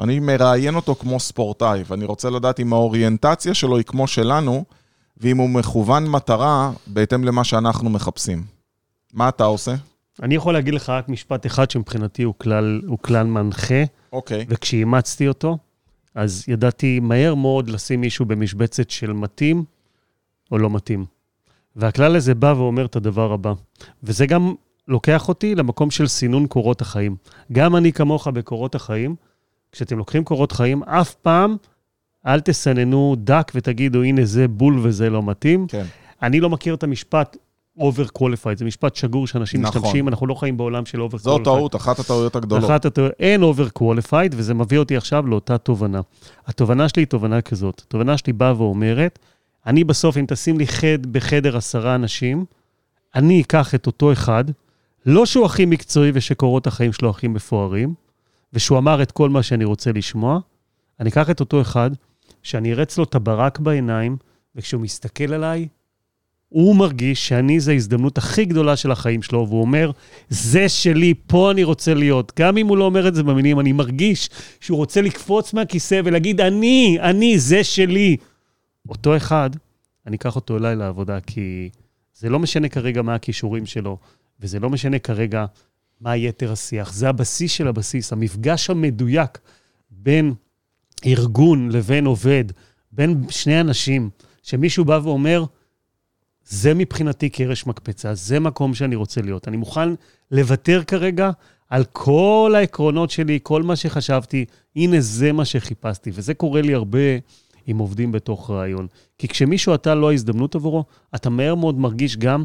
[0.00, 4.64] אני מראיין אותו כמו ספורטאי, ואני רוצה לדעת אם האוריינטציה שלו היא כמו שלנו,
[5.16, 8.44] ואם הוא מכוון מטרה בהתאם למה שאנחנו מחפשים.
[9.14, 9.74] מה אתה עושה?
[10.22, 13.84] אני יכול להגיד לך רק משפט אחד שמבחינתי הוא כלל, הוא כלל מנחה.
[14.12, 14.42] אוקיי.
[14.42, 14.44] Okay.
[14.48, 15.58] וכשאימצתי אותו,
[16.14, 19.64] אז ידעתי מהר מאוד לשים מישהו במשבצת של מתאים
[20.52, 21.04] או לא מתאים.
[21.76, 23.52] והכלל הזה בא ואומר את הדבר הבא,
[24.02, 24.54] וזה גם
[24.88, 27.16] לוקח אותי למקום של סינון קורות החיים.
[27.52, 29.16] גם אני כמוך בקורות החיים,
[29.76, 31.56] כשאתם לוקחים קורות חיים, אף פעם
[32.26, 35.66] אל תסננו דק ותגידו, הנה זה בול וזה לא מתאים.
[35.66, 35.84] כן.
[36.22, 37.36] אני לא מכיר את המשפט
[37.78, 39.80] over qualified, זה משפט שגור שאנשים נכון.
[39.80, 41.18] משתמשים, אנחנו לא חיים בעולם של over qualified.
[41.18, 42.64] זו טעות, אחת הטעויות הגדולות.
[42.64, 46.00] אחת הטעויות, אין over qualified, וזה מביא אותי עכשיו לאותה תובנה.
[46.46, 47.82] התובנה שלי היא תובנה כזאת.
[47.86, 49.18] התובנה שלי באה ואומרת,
[49.66, 52.44] אני בסוף, אם תשים לי חד בחדר עשרה אנשים,
[53.14, 54.44] אני אקח את אותו אחד,
[55.06, 57.94] לא שהוא הכי מקצועי ושקורות החיים שלו הכי מפוארים,
[58.56, 60.38] ושהוא אמר את כל מה שאני רוצה לשמוע,
[61.00, 61.90] אני אקח את אותו אחד,
[62.42, 64.16] שאני ארץ לו את הברק בעיניים,
[64.54, 65.68] וכשהוא מסתכל עליי,
[66.48, 69.90] הוא מרגיש שאני זו ההזדמנות הכי גדולה של החיים שלו, והוא אומר,
[70.28, 72.32] זה שלי, פה אני רוצה להיות.
[72.38, 76.40] גם אם הוא לא אומר את זה במילים, אני מרגיש שהוא רוצה לקפוץ מהכיסא ולהגיד,
[76.40, 78.16] אני, אני, זה שלי.
[78.88, 79.50] אותו אחד,
[80.06, 81.70] אני אקח אותו אליי לעבודה, כי
[82.14, 83.98] זה לא משנה כרגע מה הכישורים שלו,
[84.40, 85.46] וזה לא משנה כרגע
[86.00, 86.92] מה יתר השיח.
[86.92, 89.38] זה הבסיס של הבסיס, המפגש המדויק
[89.90, 90.34] בין
[91.06, 92.44] ארגון לבין עובד,
[92.92, 94.10] בין שני אנשים,
[94.42, 95.44] שמישהו בא ואומר,
[96.48, 99.48] זה מבחינתי קרש מקפצה, זה מקום שאני רוצה להיות.
[99.48, 99.88] אני מוכן
[100.30, 101.30] לוותר כרגע
[101.68, 104.44] על כל העקרונות שלי, כל מה שחשבתי,
[104.76, 106.10] הנה זה מה שחיפשתי.
[106.14, 106.98] וזה קורה לי הרבה
[107.66, 108.86] עם עובדים בתוך רעיון.
[109.18, 112.44] כי כשמישהו אתה לא ההזדמנות עבורו, אתה מהר מאוד מרגיש גם,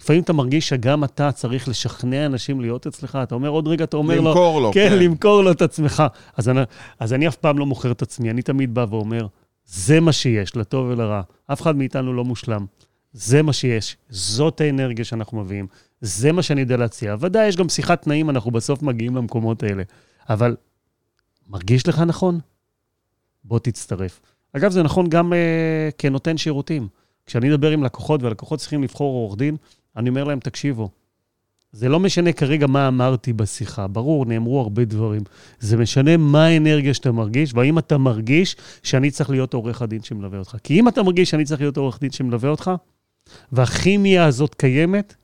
[0.00, 3.18] לפעמים אתה מרגיש שגם אתה צריך לשכנע אנשים להיות אצלך.
[3.22, 4.28] אתה אומר, עוד רגע אתה אומר לו...
[4.28, 4.98] למכור לו, כן, כן.
[4.98, 6.02] למכור לו את עצמך.
[6.36, 6.60] אז אני,
[6.98, 9.26] אז אני אף פעם לא מוכר את עצמי, אני תמיד בא ואומר,
[9.66, 11.22] זה מה שיש, לטוב ולרע.
[11.46, 12.66] אף אחד מאיתנו לא מושלם.
[13.12, 15.66] זה מה שיש, זאת האנרגיה שאנחנו מביאים,
[16.00, 17.16] זה מה שאני יודע להציע.
[17.20, 19.82] ודאי, יש גם שיחת תנאים, אנחנו בסוף מגיעים למקומות האלה.
[20.28, 20.56] אבל
[21.48, 22.40] מרגיש לך נכון?
[23.44, 24.20] בוא תצטרף.
[24.52, 26.88] אגב, זה נכון גם אה, כנותן שירותים.
[27.26, 29.56] כשאני מדבר עם לקוחות, והלקוחות צריכים לבחור עורך דין,
[30.00, 30.88] אני אומר להם, תקשיבו,
[31.72, 33.86] זה לא משנה כרגע מה אמרתי בשיחה.
[33.86, 35.22] ברור, נאמרו הרבה דברים.
[35.60, 40.38] זה משנה מה האנרגיה שאתה מרגיש, והאם אתה מרגיש שאני צריך להיות עורך הדין שמלווה
[40.38, 40.56] אותך.
[40.64, 42.70] כי אם אתה מרגיש שאני צריך להיות עורך דין שמלווה אותך,
[43.52, 45.14] והכימיה הזאת קיימת,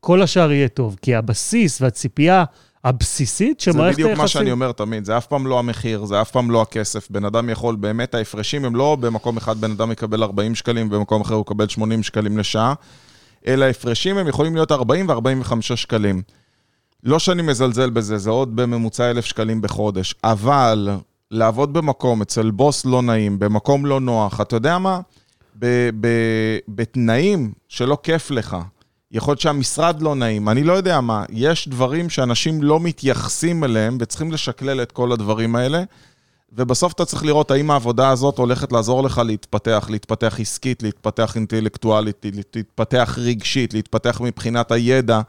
[0.00, 0.96] כל השאר יהיה טוב.
[1.02, 2.44] כי הבסיס והציפייה
[2.84, 4.40] הבסיסית זה שמערכת בדיוק מה היחסים...
[4.40, 7.10] שאני אומר תמיד, זה אף פעם לא המחיר, זה אף פעם לא הכסף.
[7.10, 11.20] בן אדם יכול, באמת, ההפרשים הם לא במקום אחד בן אדם יקבל 40 שקלים, ובמקום
[11.20, 12.74] אחר הוא יקבל 80 שקלים לשעה,
[13.46, 16.22] אלא הפרשים הם יכולים להיות 40 ו-45 שקלים.
[17.02, 20.90] לא שאני מזלזל בזה, זה עוד בממוצע 1,000 שקלים בחודש, אבל
[21.30, 25.00] לעבוד במקום אצל בוס לא נעים, במקום לא נוח, אתה יודע מה?
[25.58, 28.56] ב- ב- בתנאים שלא כיף לך,
[29.12, 33.96] יכול להיות שהמשרד לא נעים, אני לא יודע מה, יש דברים שאנשים לא מתייחסים אליהם
[34.00, 35.82] ותצריכים לשקלל את כל הדברים האלה,
[36.52, 42.26] ובסוף אתה צריך לראות האם העבודה הזאת הולכת לעזור לך להתפתח, להתפתח עסקית, להתפתח אינטלקטואלית,
[42.54, 45.20] להתפתח רגשית, להתפתח מבחינת הידע,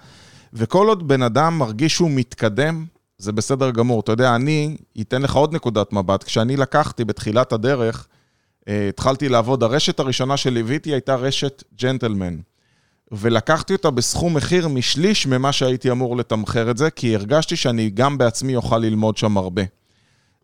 [0.54, 2.86] וכל עוד בן אדם מרגיש שהוא מתקדם,
[3.18, 4.00] זה בסדר גמור.
[4.00, 6.24] אתה יודע, אני אתן לך עוד נקודת מבט.
[6.24, 8.08] כשאני לקחתי בתחילת הדרך,
[8.68, 12.38] אה, התחלתי לעבוד, הרשת הראשונה שליוויתי הייתה רשת ג'נטלמן.
[13.12, 18.18] ולקחתי אותה בסכום מחיר משליש ממה שהייתי אמור לתמחר את זה, כי הרגשתי שאני גם
[18.18, 19.62] בעצמי אוכל ללמוד שם הרבה.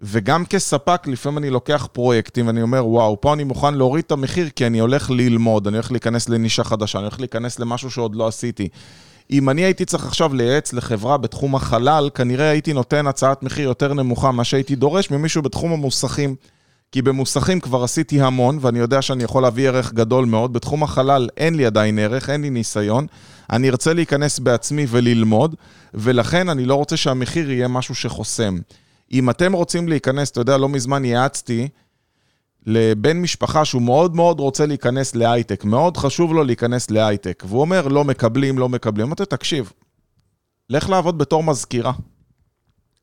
[0.04, 4.50] וגם כספק, לפעמים אני לוקח פרויקטים ואני אומר, וואו, פה אני מוכן להוריד את המחיר
[4.56, 8.28] כי אני הולך ללמוד, אני הולך להיכנס לנישה חדשה, אני הולך להיכנס למשהו שעוד לא
[8.28, 8.70] עשיתי.
[9.32, 13.94] אם אני הייתי צריך עכשיו לייעץ לחברה בתחום החלל, כנראה הייתי נותן הצעת מחיר יותר
[13.94, 16.36] נמוכה ממה שהייתי דורש ממישהו בתחום המוסכים.
[16.92, 20.54] כי במוסכים כבר עשיתי המון, ואני יודע שאני יכול להביא ערך גדול מאוד.
[20.54, 23.08] בתחום החלל אין לי עדיין ערך, אין לי ניסיון.
[23.52, 25.56] אני ארצה להיכנס בעצמי וללמוד,
[25.94, 28.58] ולכן אני לא רוצה שהמחיר יהיה משהו שחוסם.
[29.14, 31.68] אם אתם רוצים להיכנס, אתה יודע, לא מזמן יעצתי
[32.66, 37.88] לבן משפחה שהוא מאוד מאוד רוצה להיכנס להייטק, מאוד חשוב לו להיכנס להייטק, והוא אומר,
[37.88, 39.08] לא מקבלים, לא מקבלים.
[39.08, 39.72] אמרתי, תקשיב,
[40.70, 41.94] לך לעבוד בתור מזכירה.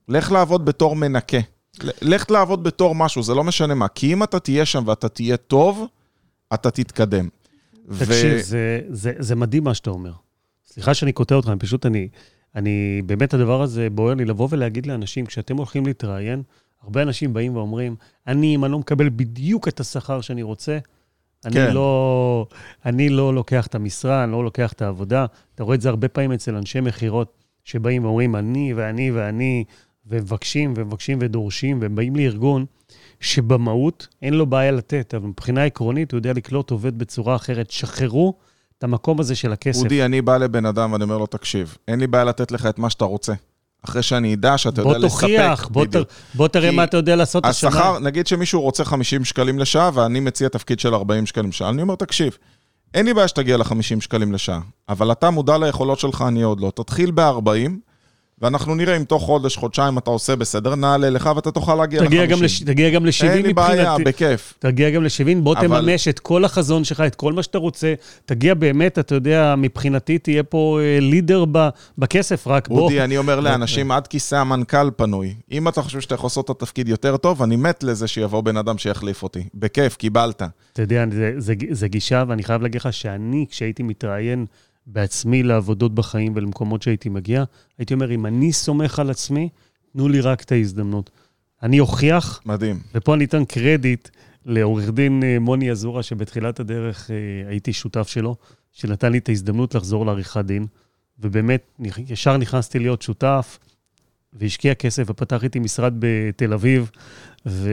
[0.09, 1.39] לך לעבוד בתור מנקה.
[2.03, 3.89] לך לעבוד בתור משהו, זה לא משנה מה.
[3.89, 5.87] כי אם אתה תהיה שם ואתה תהיה טוב,
[6.55, 7.29] אתה תתקדם.
[7.99, 8.43] תקשיב, ו...
[8.43, 10.13] זה, זה, זה מדהים מה שאתה אומר.
[10.67, 12.09] סליחה שאני קוטע אותך, אני פשוט, אני,
[12.55, 16.43] אני, באמת הדבר הזה בוער לי לבוא ולהגיד לאנשים, כשאתם הולכים להתראיין,
[16.83, 20.79] הרבה אנשים באים ואומרים, אני, אם אני לא מקבל בדיוק את השכר שאני רוצה,
[21.45, 21.75] אני, כן.
[21.75, 22.47] לא,
[22.87, 25.27] אני לא לוקח את המשרה, אני לא לוקח את העבודה.
[25.55, 29.65] אתה רואה את זה הרבה פעמים אצל אנשי מכירות, שבאים ואומרים, אני ואני ואני,
[30.07, 32.65] ומבקשים ומבקשים ודורשים, והם באים לארגון
[33.21, 37.71] שבמהות אין לו בעיה לתת, אבל מבחינה עקרונית הוא יודע לקלוט עובד בצורה אחרת.
[37.71, 38.35] שחררו
[38.79, 39.83] את המקום הזה של הכסף.
[39.83, 42.79] אודי, אני בא לבן אדם ואני אומר לו, תקשיב, אין לי בעיה לתת לך את
[42.79, 43.33] מה שאתה רוצה,
[43.85, 45.21] אחרי שאני אדע שאתה יודע לספק.
[45.21, 46.09] תוכיח, בוא, ת, בדיוק.
[46.35, 47.71] בוא תראה מה אתה יודע לעשות השנה.
[47.71, 51.83] השכר, נגיד שמישהו רוצה 50 שקלים לשעה, ואני מציע תפקיד של 40 שקלים לשעה, אני
[51.83, 52.39] אומר, תקשיב,
[52.95, 56.73] אין לי בעיה שתגיע ל-50 שקלים לשעה, אבל אתה מודע ליכולות שלך, אני עוד לא.
[56.75, 57.71] תתחיל ב-40,
[58.43, 62.07] ואנחנו נראה אם תוך חודש, חודשיים אתה עושה בסדר, נעלה לך ואתה תוכל להגיע ל-50.
[62.09, 64.55] תגיע גם, לש, תגיע גם ל-70 אין לי בעיה, בכיף.
[64.59, 67.95] תגיע גם ל-70, בוא אבל- תממש את כל החזון שלך, את כל מה שאתה רוצה.
[68.25, 72.81] תגיע באמת, אתה יודע, מבחינתי תהיה פה אה, לידר ב, בכסף, רק בוא.
[72.81, 75.35] אודי, אני אומר לאנשים, עד כיסא המנכ"ל פנוי.
[75.53, 78.57] אם אתה חושב שאתה יכול לעשות את התפקיד יותר טוב, אני מת לזה שיבוא בן
[78.57, 79.43] אדם שיחליף אותי.
[79.55, 80.43] בכיף, קיבלת.
[80.73, 84.47] אתה יודע, זה, זה, זה גישה, ואני חייב להגיד לך שאני, כשהייתי מתראיין
[84.89, 87.45] בעצמי לעבודות בחיים ולמקומות שהייתי מגיע,
[87.79, 89.49] הייתי אומר, אם אני סומך על עצמי,
[89.93, 91.11] תנו לי רק את ההזדמנות.
[91.63, 92.81] אני אוכיח, מדהים.
[92.95, 94.09] ופה אני אתן קרדיט
[94.47, 98.37] לעורך דין אה, מוני אזורה, שבתחילת הדרך אה, הייתי שותף שלו,
[98.73, 100.67] שנתן לי את ההזדמנות לחזור לעריכת דין,
[101.19, 103.59] ובאמת, ישר נכנסתי להיות שותף,
[104.33, 106.91] והשקיע כסף, ופתח איתי משרד בתל אביב,
[107.47, 107.71] ו...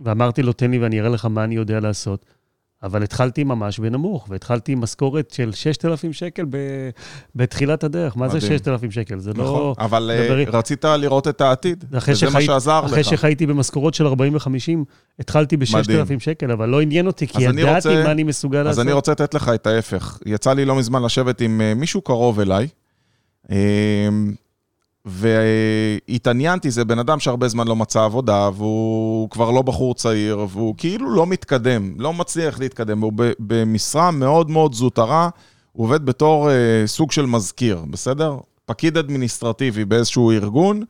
[0.00, 2.26] ואמרתי לו, תן לי ואני אראה לך מה אני יודע לעשות.
[2.82, 6.56] אבל התחלתי ממש בנמוך, והתחלתי עם משכורת של 6,000 שקל ב...
[7.34, 8.16] בתחילת הדרך.
[8.16, 8.52] מה זה מדהים.
[8.58, 9.18] 6,000 שקל?
[9.18, 9.44] זה נכון.
[9.44, 9.74] לא...
[9.78, 13.06] אבל אה, דברי- רצית לראות את העתיד, אחרי וזה מה שחייתי- שעזר אחרי לך.
[13.06, 14.78] שחייתי במשכורות של 40 ו-50,
[15.18, 15.66] התחלתי ב-6,000
[16.18, 18.82] שקל, אבל לא עניין אותי, כי אז ידעתי רוצה- מה אני מסוגל אז לעשות.
[18.84, 20.18] אני רוצה לתת לך את ההפך.
[20.26, 22.68] יצא לי לא מזמן לשבת עם אה, מישהו קרוב אליי,
[23.50, 24.08] אה,
[25.08, 30.74] והתעניינתי, זה בן אדם שהרבה זמן לא מצא עבודה, והוא כבר לא בחור צעיר, והוא
[30.78, 35.28] כאילו לא מתקדם, לא מצליח להתקדם, הוא במשרה מאוד מאוד זוטרה,
[35.72, 36.54] הוא עובד בתור אה,
[36.86, 38.36] סוג של מזכיר, בסדר?
[38.66, 40.82] פקיד אדמיניסטרטיבי באיזשהו ארגון,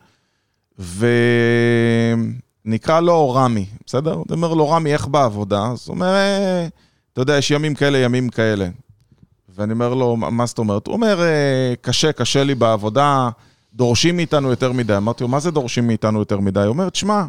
[2.66, 4.12] ונקרא לו רמי, בסדר?
[4.12, 5.66] אני אומר לו, רמי, איך בעבודה?
[5.66, 6.66] אז הוא אומר, "אה,
[7.12, 8.68] אתה יודע, יש ימים כאלה, ימים כאלה.
[9.56, 10.86] ואני אומר לו, "מה- מה זאת אומרת?
[10.86, 13.28] הוא אומר, "אה, קשה, קשה לי בעבודה,
[13.78, 14.96] דורשים מאיתנו יותר מדי.
[14.96, 16.60] אמרתי לו, מה זה דורשים מאיתנו יותר מדי?
[16.60, 17.24] הוא אומר, תשמע,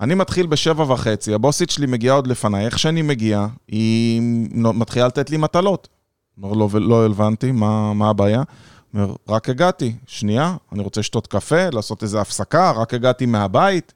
[0.00, 4.22] אני מתחיל בשבע וחצי, הבוסית שלי מגיעה עוד לפניי, איך שאני מגיע, היא
[4.54, 5.88] מתחילה לתת לי מטלות.
[6.42, 8.42] אומר לו, לא הבנתי, מה, מה הבעיה?
[8.94, 13.92] אומר, רק הגעתי, שנייה, אני רוצה לשתות קפה, לעשות איזו הפסקה, רק הגעתי מהבית.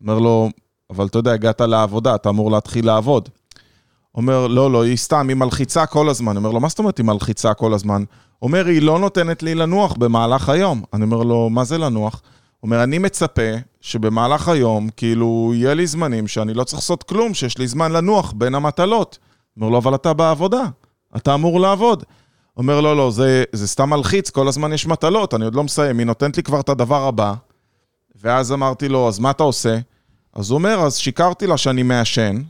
[0.00, 0.50] אומר לו,
[0.90, 3.28] אבל אתה יודע, הגעת לעבודה, אתה אמור להתחיל לעבוד.
[4.14, 6.36] אומר, לא, לא, היא סתם, היא מלחיצה כל הזמן.
[6.36, 8.04] אומר לו, מה זאת אומרת היא מלחיצה כל הזמן?
[8.42, 10.82] אומר, היא לא נותנת לי לנוח במהלך היום.
[10.92, 12.22] אני אומר לו, מה זה לנוח?
[12.62, 17.58] אומר, אני מצפה שבמהלך היום, כאילו, יהיה לי זמנים שאני לא צריך לעשות כלום, שיש
[17.58, 19.18] לי זמן לנוח בין המטלות.
[19.56, 20.64] אומר לו, אבל אתה בעבודה,
[21.16, 22.04] אתה אמור לעבוד.
[22.56, 25.98] אומר, לא, לא, זה, זה סתם מלחיץ, כל הזמן יש מטלות, אני עוד לא מסיים,
[25.98, 27.34] היא נותנת לי כבר את הדבר הבא.
[28.20, 29.78] ואז אמרתי לו, אז מה אתה עושה?
[30.34, 32.42] אז הוא אומר, אז שיקרתי לה שאני מעשן,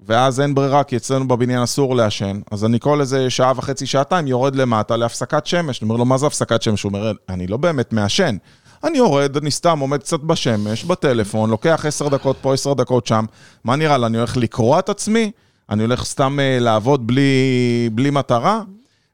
[0.00, 4.26] ואז אין ברירה, כי אצלנו בבניין אסור לעשן, אז אני כל איזה שעה וחצי, שעתיים,
[4.26, 5.82] יורד למטה להפסקת שמש.
[5.82, 6.82] אני אומר לו, מה זה הפסקת שמש?
[6.82, 8.36] הוא אומר, אני לא באמת מעשן.
[8.84, 13.24] אני יורד, אני סתם עומד קצת בשמש, בטלפון, לוקח עשר דקות פה, עשר דקות שם.
[13.64, 15.30] מה נראה לי, אני הולך לקרוע את עצמי?
[15.70, 18.62] אני הולך סתם אה, לעבוד בלי, בלי מטרה?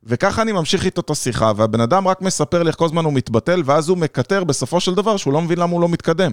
[0.05, 3.13] וככה אני ממשיך איתו את השיחה, והבן אדם רק מספר לי איך כל הזמן הוא
[3.13, 6.33] מתבטל, ואז הוא מקטר בסופו של דבר שהוא לא מבין למה הוא לא מתקדם.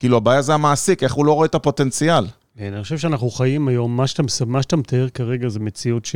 [0.00, 2.26] כאילו, הבעיה זה המעסיק, איך הוא לא רואה את הפוטנציאל.
[2.56, 6.08] כן, אני חושב שאנחנו חיים היום, מה שאתה, מה שאתה מתאר כרגע זה מציאות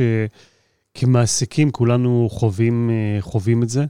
[0.95, 3.85] שכמעסיקים כולנו חווים, אה, חווים את זה,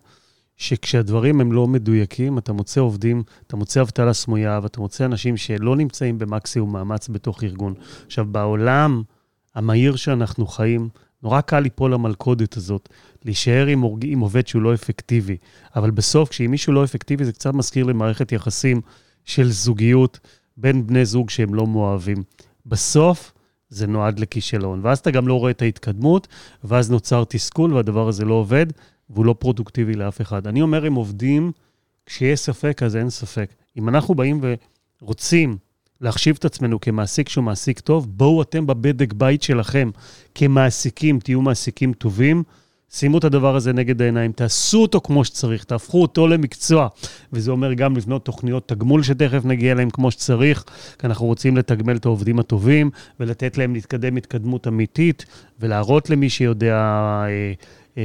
[0.57, 5.75] שכשהדברים הם לא מדויקים, אתה מוצא עובדים, אתה מוצא אבטלה סמויה, ואתה מוצא אנשים שלא
[5.75, 7.73] נמצאים במקסימום מאמץ בתוך ארגון.
[8.05, 9.03] עכשיו, בעולם
[9.55, 10.89] המהיר שאנחנו חיים,
[11.23, 12.89] נורא קל ליפול למלכודת הזאת,
[13.25, 15.37] להישאר עם, עם עובד שהוא לא אפקטיבי.
[15.75, 18.81] אבל בסוף, כשאם מישהו לא אפקטיבי, זה קצת מזכיר למערכת יחסים
[19.25, 20.19] של זוגיות
[20.57, 22.23] בין בני זוג שהם לא מאוהבים.
[22.65, 23.31] בסוף,
[23.69, 24.79] זה נועד לכישלון.
[24.83, 26.27] ואז אתה גם לא רואה את ההתקדמות,
[26.63, 28.65] ואז נוצר תסכול, והדבר הזה לא עובד,
[29.09, 30.47] והוא לא פרודוקטיבי לאף אחד.
[30.47, 31.51] אני אומר, אם עובדים,
[32.05, 33.53] כשיש ספק, אז אין ספק.
[33.77, 34.41] אם אנחנו באים
[35.01, 35.57] ורוצים
[36.01, 39.89] להחשיב את עצמנו כמעסיק שהוא מעסיק טוב, בואו אתם בבדק בית שלכם
[40.35, 42.43] כמעסיקים, תהיו מעסיקים טובים.
[42.91, 46.87] שימו את הדבר הזה נגד העיניים, תעשו אותו כמו שצריך, תהפכו אותו למקצוע.
[47.33, 50.63] וזה אומר גם לבנות תוכניות תגמול שתכף נגיע אליהם כמו שצריך,
[50.99, 55.25] כי אנחנו רוצים לתגמל את העובדים הטובים ולתת להם להתקדם התקדמות אמיתית,
[55.59, 57.53] ולהראות למי שיודע אה,
[57.97, 58.03] אה,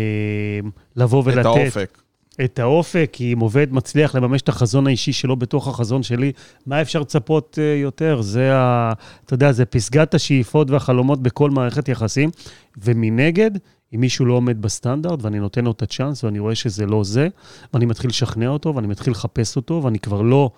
[0.96, 1.40] לבוא ולתת.
[1.40, 1.98] את האופק.
[2.44, 6.32] את האופק, כי אם עובד מצליח לממש את החזון האישי שלו בתוך החזון שלי,
[6.66, 8.22] מה אפשר לצפות אה, יותר?
[8.22, 8.92] זה ה...
[9.24, 12.30] אתה יודע, זה פסגת השאיפות והחלומות בכל מערכת יחסים.
[12.76, 13.50] ומנגד,
[13.94, 17.28] אם מישהו לא עומד בסטנדרט, ואני נותן לו את הצ'אנס, ואני רואה שזה לא זה,
[17.74, 20.50] ואני מתחיל לשכנע אותו, ואני מתחיל לחפש אותו, ואני כבר לא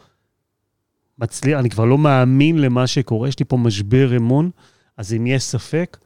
[1.18, 4.50] מצליח, אני כבר לא מאמין למה שקורה, יש לי פה משבר אמון,
[4.96, 5.98] אז אם יש ספק,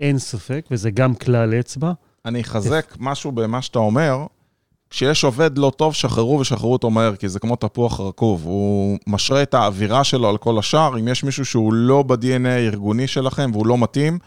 [0.00, 1.92] אין ספק, וזה גם כלל אצבע.
[2.24, 4.26] אני אחזק משהו במה שאתה אומר,
[4.90, 8.44] כשיש עובד לא טוב, שחררו ושחררו אותו מהר, כי זה כמו תפוח רקוב.
[8.44, 10.98] הוא משרה את האווירה שלו על כל השאר.
[10.98, 14.18] אם יש מישהו שהוא לא ב-DNA הארגוני שלכם והוא לא מתאים,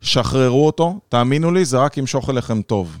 [0.00, 1.00] שחררו אותו.
[1.08, 2.98] תאמינו לי, זה רק ימשוך אליכם טוב.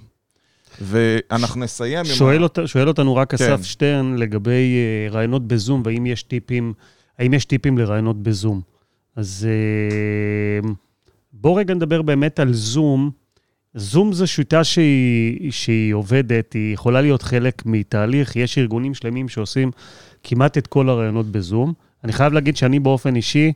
[0.80, 2.42] ואנחנו נסיים שואל, עם...
[2.42, 3.44] אות, שואל אותנו רק כן.
[3.44, 4.76] אסף שטרן לגבי
[5.08, 6.72] uh, רעיונות בזום, והאם יש טיפים,
[7.18, 8.60] האם יש טיפים לרעיונות בזום.
[9.16, 9.48] אז
[10.62, 10.66] uh,
[11.32, 13.10] בואו רגע נדבר באמת על זום.
[13.74, 19.70] זום זו שיטה שהיא, שהיא עובדת, היא יכולה להיות חלק מתהליך, יש ארגונים שלמים שעושים
[20.22, 21.72] כמעט את כל הרעיונות בזום.
[22.04, 23.52] אני חייב להגיד שאני באופן אישי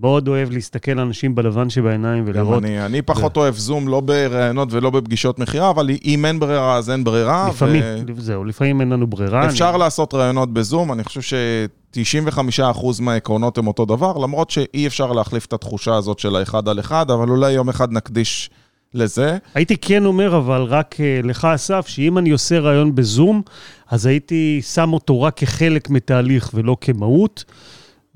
[0.00, 2.64] מאוד אוהב להסתכל לאנשים בלבן שבעיניים גם ולראות.
[2.64, 6.90] אני, אני פחות אוהב זום, לא בראיונות ולא בפגישות מכירה, אבל אם אין ברירה, אז
[6.90, 7.48] אין ברירה.
[7.48, 7.82] לפעמים,
[8.18, 9.46] זהו, לפעמים אין לנו ברירה.
[9.46, 12.60] אפשר אני- לעשות ראיונות בזום, אני חושב ש-95%
[13.00, 17.10] מהעקרונות הם אותו דבר, למרות שאי אפשר להחליף את התחושה הזאת של האחד על אחד,
[17.10, 18.50] אבל אולי יום אחד נקדיש
[18.94, 19.36] לזה.
[19.54, 23.42] הייתי כן אומר, אבל רק אה, לך, אסף, שאם אני עושה רעיון בזום,
[23.90, 27.44] אז הייתי שם אותו רק כחלק מתהליך ולא כמהות.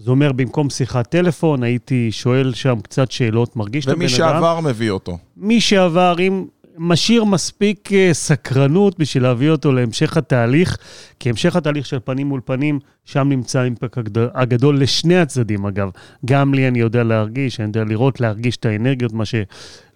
[0.03, 4.15] זה אומר, במקום שיחת טלפון, הייתי שואל שם קצת שאלות, מרגיש את הבן ומי אדם.
[4.15, 5.19] שעבר מביא אותו.
[5.37, 6.45] מי שעבר, אם
[6.79, 10.77] משאיר מספיק אה, סקרנות בשביל להביא אותו להמשך התהליך,
[11.21, 13.99] כי המשך התהליך של פנים מול פנים, שם נמצא האימפקט
[14.35, 15.91] הגדול, לשני הצדדים, אגב.
[16.25, 19.25] גם לי אני יודע להרגיש, אני יודע לראות, להרגיש את האנרגיות, מה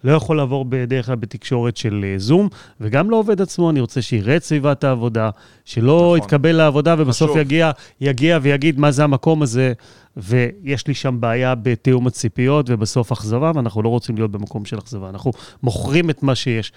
[0.05, 2.49] שלא יכול לעבור בדרך כלל בתקשורת של אה, זום,
[2.81, 5.29] וגם לעובד עצמו, אני רוצה שיראה את סביבת העבודה,
[5.65, 6.17] שלא נכון.
[6.17, 7.41] יתקבל לעבודה ובסוף חשוב.
[7.41, 9.73] יגיע, יגיע ויגיד מה זה המקום הזה,
[10.17, 15.09] ויש לי שם בעיה בתיאום הציפיות ובסוף אכזבה, ואנחנו לא רוצים להיות במקום של אכזבה.
[15.09, 15.31] אנחנו
[15.63, 16.71] מוכרים את מה שיש.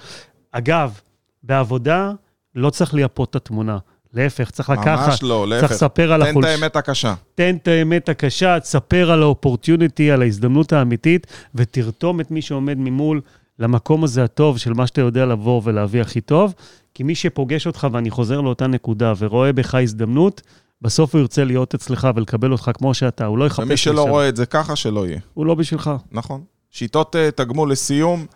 [0.52, 1.00] אגב,
[1.42, 2.12] בעבודה
[2.54, 3.78] לא צריך לייפות את התמונה.
[4.14, 5.74] להפך, צריך לקחת, ממש לא, צריך להפך.
[5.74, 6.48] לספר על תן את החולש...
[6.48, 7.14] האמת הקשה.
[7.34, 13.20] תן את האמת הקשה, תספר על האופורטיוניטי, על ההזדמנות האמיתית, ותרתום את מי שעומד ממול
[13.58, 16.54] למקום הזה הטוב של מה שאתה יודע לבוא ולהביא הכי טוב.
[16.94, 20.42] כי מי שפוגש אותך, ואני חוזר לאותה נקודה, ורואה בך הזדמנות,
[20.82, 24.10] בסוף הוא ירצה להיות אצלך ולקבל אותך כמו שאתה, הוא לא יחפש ומי שלא לשם.
[24.10, 25.20] רואה את זה ככה, שלא יהיה.
[25.34, 25.90] הוא לא בשבילך.
[26.12, 26.42] נכון.
[26.70, 28.26] שיטות אה, תגמול לסיום,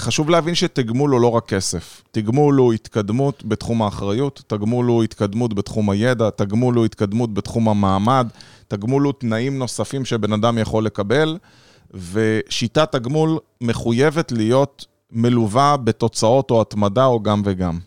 [0.00, 2.02] חשוב להבין שתגמול הוא לא רק כסף.
[2.10, 8.28] תגמול הוא התקדמות בתחום האחריות, תגמול הוא התקדמות בתחום הידע, תגמול הוא התקדמות בתחום המעמד,
[8.68, 11.38] תגמול הוא תנאים נוספים שבן אדם יכול לקבל,
[11.94, 17.78] ושיטת תגמול מחויבת להיות מלווה בתוצאות או התמדה או גם וגם.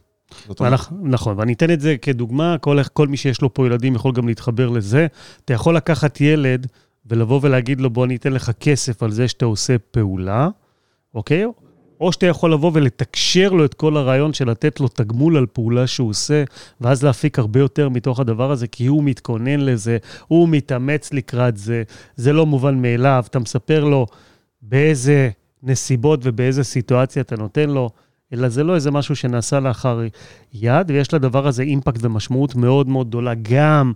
[0.59, 4.11] ואנחנו, נכון, ואני אתן את זה כדוגמה, כל, כל מי שיש לו פה ילדים יכול
[4.11, 5.07] גם להתחבר לזה.
[5.45, 6.67] אתה יכול לקחת ילד
[7.05, 10.49] ולבוא ולהגיד לו, בוא אני אתן לך כסף על זה שאתה עושה פעולה,
[11.15, 11.45] אוקיי?
[12.01, 15.87] או שאתה יכול לבוא ולתקשר לו את כל הרעיון של לתת לו תגמול על פעולה
[15.87, 16.43] שהוא עושה,
[16.81, 19.97] ואז להפיק הרבה יותר מתוך הדבר הזה, כי הוא מתכונן לזה,
[20.27, 21.83] הוא מתאמץ לקראת זה,
[22.15, 23.23] זה לא מובן מאליו.
[23.27, 24.05] אתה מספר לו
[24.61, 25.29] באיזה
[25.63, 27.89] נסיבות ובאיזה סיטואציה אתה נותן לו,
[28.33, 30.01] אלא זה לא איזה משהו שנעשה לאחר
[30.53, 33.93] יד, ויש לדבר הזה אימפקט ומשמעות מאוד מאוד גדולה, גם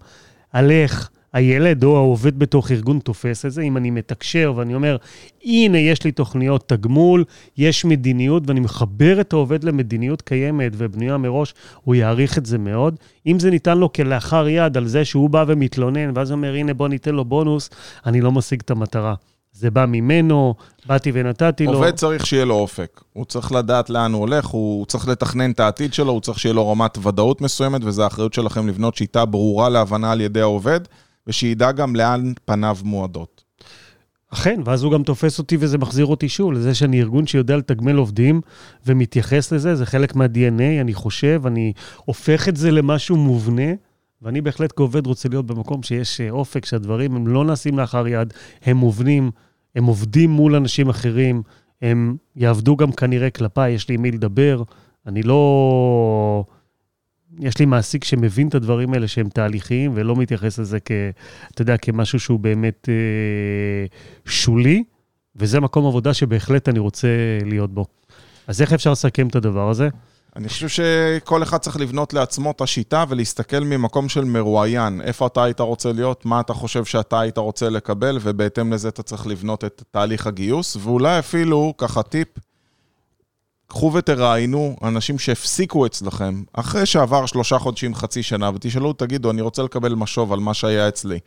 [0.51, 3.61] על איך הילד או העובד בתוך ארגון תופס את זה.
[3.61, 4.97] אם אני מתקשר ואני אומר,
[5.45, 7.23] הנה, יש לי תוכניות תגמול,
[7.57, 12.95] יש מדיניות, ואני מחבר את העובד למדיניות קיימת ובנויה מראש, הוא יעריך את זה מאוד.
[13.27, 16.87] אם זה ניתן לו כלאחר יד על זה שהוא בא ומתלונן, ואז אומר, הנה, בוא
[16.87, 17.69] ניתן לו בונוס,
[18.05, 19.15] אני לא משיג את המטרה.
[19.51, 21.73] זה בא ממנו, באתי ונתתי לו.
[21.73, 23.01] עובד צריך שיהיה לו אופק.
[23.13, 26.53] הוא צריך לדעת לאן הוא הולך, הוא צריך לתכנן את העתיד שלו, הוא צריך שיהיה
[26.53, 30.79] לו רמת ודאות מסוימת, וזו האחריות שלכם לבנות שיטה ברורה להבנה על ידי העובד,
[31.27, 33.43] ושידע גם לאן פניו מועדות.
[34.33, 37.95] אכן, ואז הוא גם תופס אותי וזה מחזיר אותי שוב לזה שאני ארגון שיודע לתגמל
[37.95, 38.41] עובדים
[38.85, 41.73] ומתייחס לזה, זה חלק מה-DNA, אני חושב, אני
[42.05, 43.71] הופך את זה למשהו מובנה,
[44.21, 48.33] ואני בהחלט כעובד רוצה להיות במקום שיש אה, אופק, שהדברים הם לא נעשים לאחר יד,
[48.65, 49.31] הם מובנים,
[49.75, 51.41] הם עובדים מול אנשים אחרים,
[51.81, 54.63] הם יעבדו גם כנראה כלפיי, יש לי עם מי לדבר,
[55.07, 56.43] אני לא...
[57.39, 60.91] יש לי מעסיק שמבין את הדברים האלה שהם תהליכיים ולא מתייחס לזה כ...
[61.53, 63.85] אתה יודע, כמשהו שהוא באמת אה,
[64.25, 64.83] שולי,
[65.35, 67.07] וזה מקום עבודה שבהחלט אני רוצה
[67.45, 67.85] להיות בו.
[68.47, 69.89] אז איך אפשר לסכם את הדבר הזה?
[70.35, 75.01] אני חושב שכל אחד צריך לבנות לעצמו את השיטה ולהסתכל ממקום של מרואיין.
[75.01, 79.03] איפה אתה היית רוצה להיות, מה אתה חושב שאתה היית רוצה לקבל, ובהתאם לזה אתה
[79.03, 80.77] צריך לבנות את תהליך הגיוס.
[80.81, 82.27] ואולי אפילו, ככה טיפ,
[83.67, 89.63] קחו ותראיינו אנשים שהפסיקו אצלכם, אחרי שעבר שלושה חודשים, חצי שנה, ותשאלו, תגידו, אני רוצה
[89.63, 91.19] לקבל משוב על מה שהיה אצלי.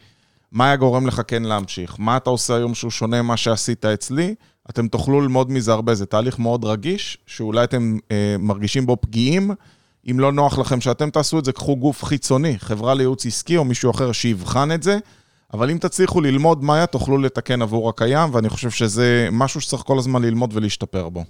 [0.52, 1.96] מה היה גורם לך כן להמשיך?
[1.98, 4.34] מה אתה עושה היום שהוא שונה ממה שעשית אצלי?
[4.70, 9.50] אתם תוכלו ללמוד מזה הרבה, זה תהליך מאוד רגיש, שאולי אתם אה, מרגישים בו פגיעים.
[10.10, 13.64] אם לא נוח לכם שאתם תעשו את זה, קחו גוף חיצוני, חברה לייעוץ עסקי או
[13.64, 14.98] מישהו אחר שיבחן את זה.
[15.54, 19.82] אבל אם תצליחו ללמוד מה היה, תוכלו לתקן עבור הקיים, ואני חושב שזה משהו שצריך
[19.82, 21.24] כל הזמן ללמוד ולהשתפר בו.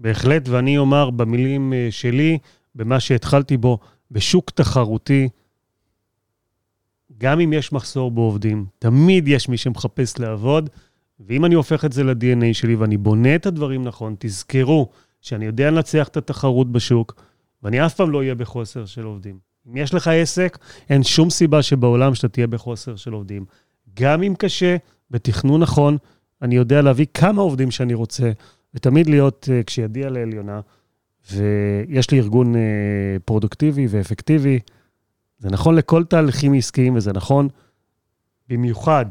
[0.00, 2.38] בהחלט, ואני אומר במילים אה, שלי,
[2.74, 3.78] במה שהתחלתי בו,
[4.10, 5.28] בשוק תחרותי,
[7.18, 10.70] גם אם יש מחסור בעובדים, תמיד יש מי שמחפש לעבוד,
[11.20, 14.88] ואם אני הופך את זה ל-DNA שלי ואני בונה את הדברים נכון, תזכרו
[15.20, 17.22] שאני יודע לנצח את התחרות בשוק,
[17.62, 19.38] ואני אף פעם לא אהיה בחוסר של עובדים.
[19.68, 20.58] אם יש לך עסק,
[20.90, 23.44] אין שום סיבה שבעולם שאתה תהיה בחוסר של עובדים.
[23.94, 24.76] גם אם קשה,
[25.10, 25.96] בתכנון נכון,
[26.42, 28.30] אני יודע להביא כמה עובדים שאני רוצה,
[28.74, 30.60] ותמיד להיות uh, כשידיע לעליונה,
[31.32, 32.58] ויש לי ארגון uh,
[33.24, 34.58] פרודוקטיבי ואפקטיבי.
[35.38, 37.48] זה נכון לכל תהליכים עסקיים, וזה נכון
[38.48, 39.06] במיוחד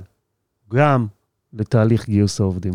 [0.73, 1.07] גם
[1.53, 2.73] לתהליך גיוס העובדים.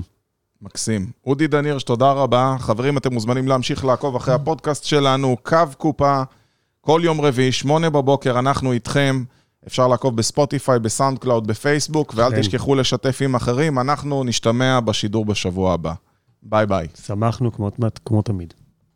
[0.62, 1.10] מקסים.
[1.26, 2.56] אודי דנירש, תודה רבה.
[2.58, 6.22] חברים, אתם מוזמנים להמשיך לעקוב אחרי הפודקאסט שלנו, קו קופה,
[6.80, 9.24] כל יום רביעי, שמונה בבוקר, אנחנו איתכם.
[9.66, 13.78] אפשר לעקוב בספוטיפיי, בסאונד קלאוד, בפייסבוק, ואל תשכחו לשתף עם אחרים.
[13.78, 15.92] אנחנו נשתמע בשידור בשבוע הבא.
[16.44, 16.88] ביי ביי.
[16.94, 17.70] שמחנו כמו,
[18.04, 18.54] כמו תמיד.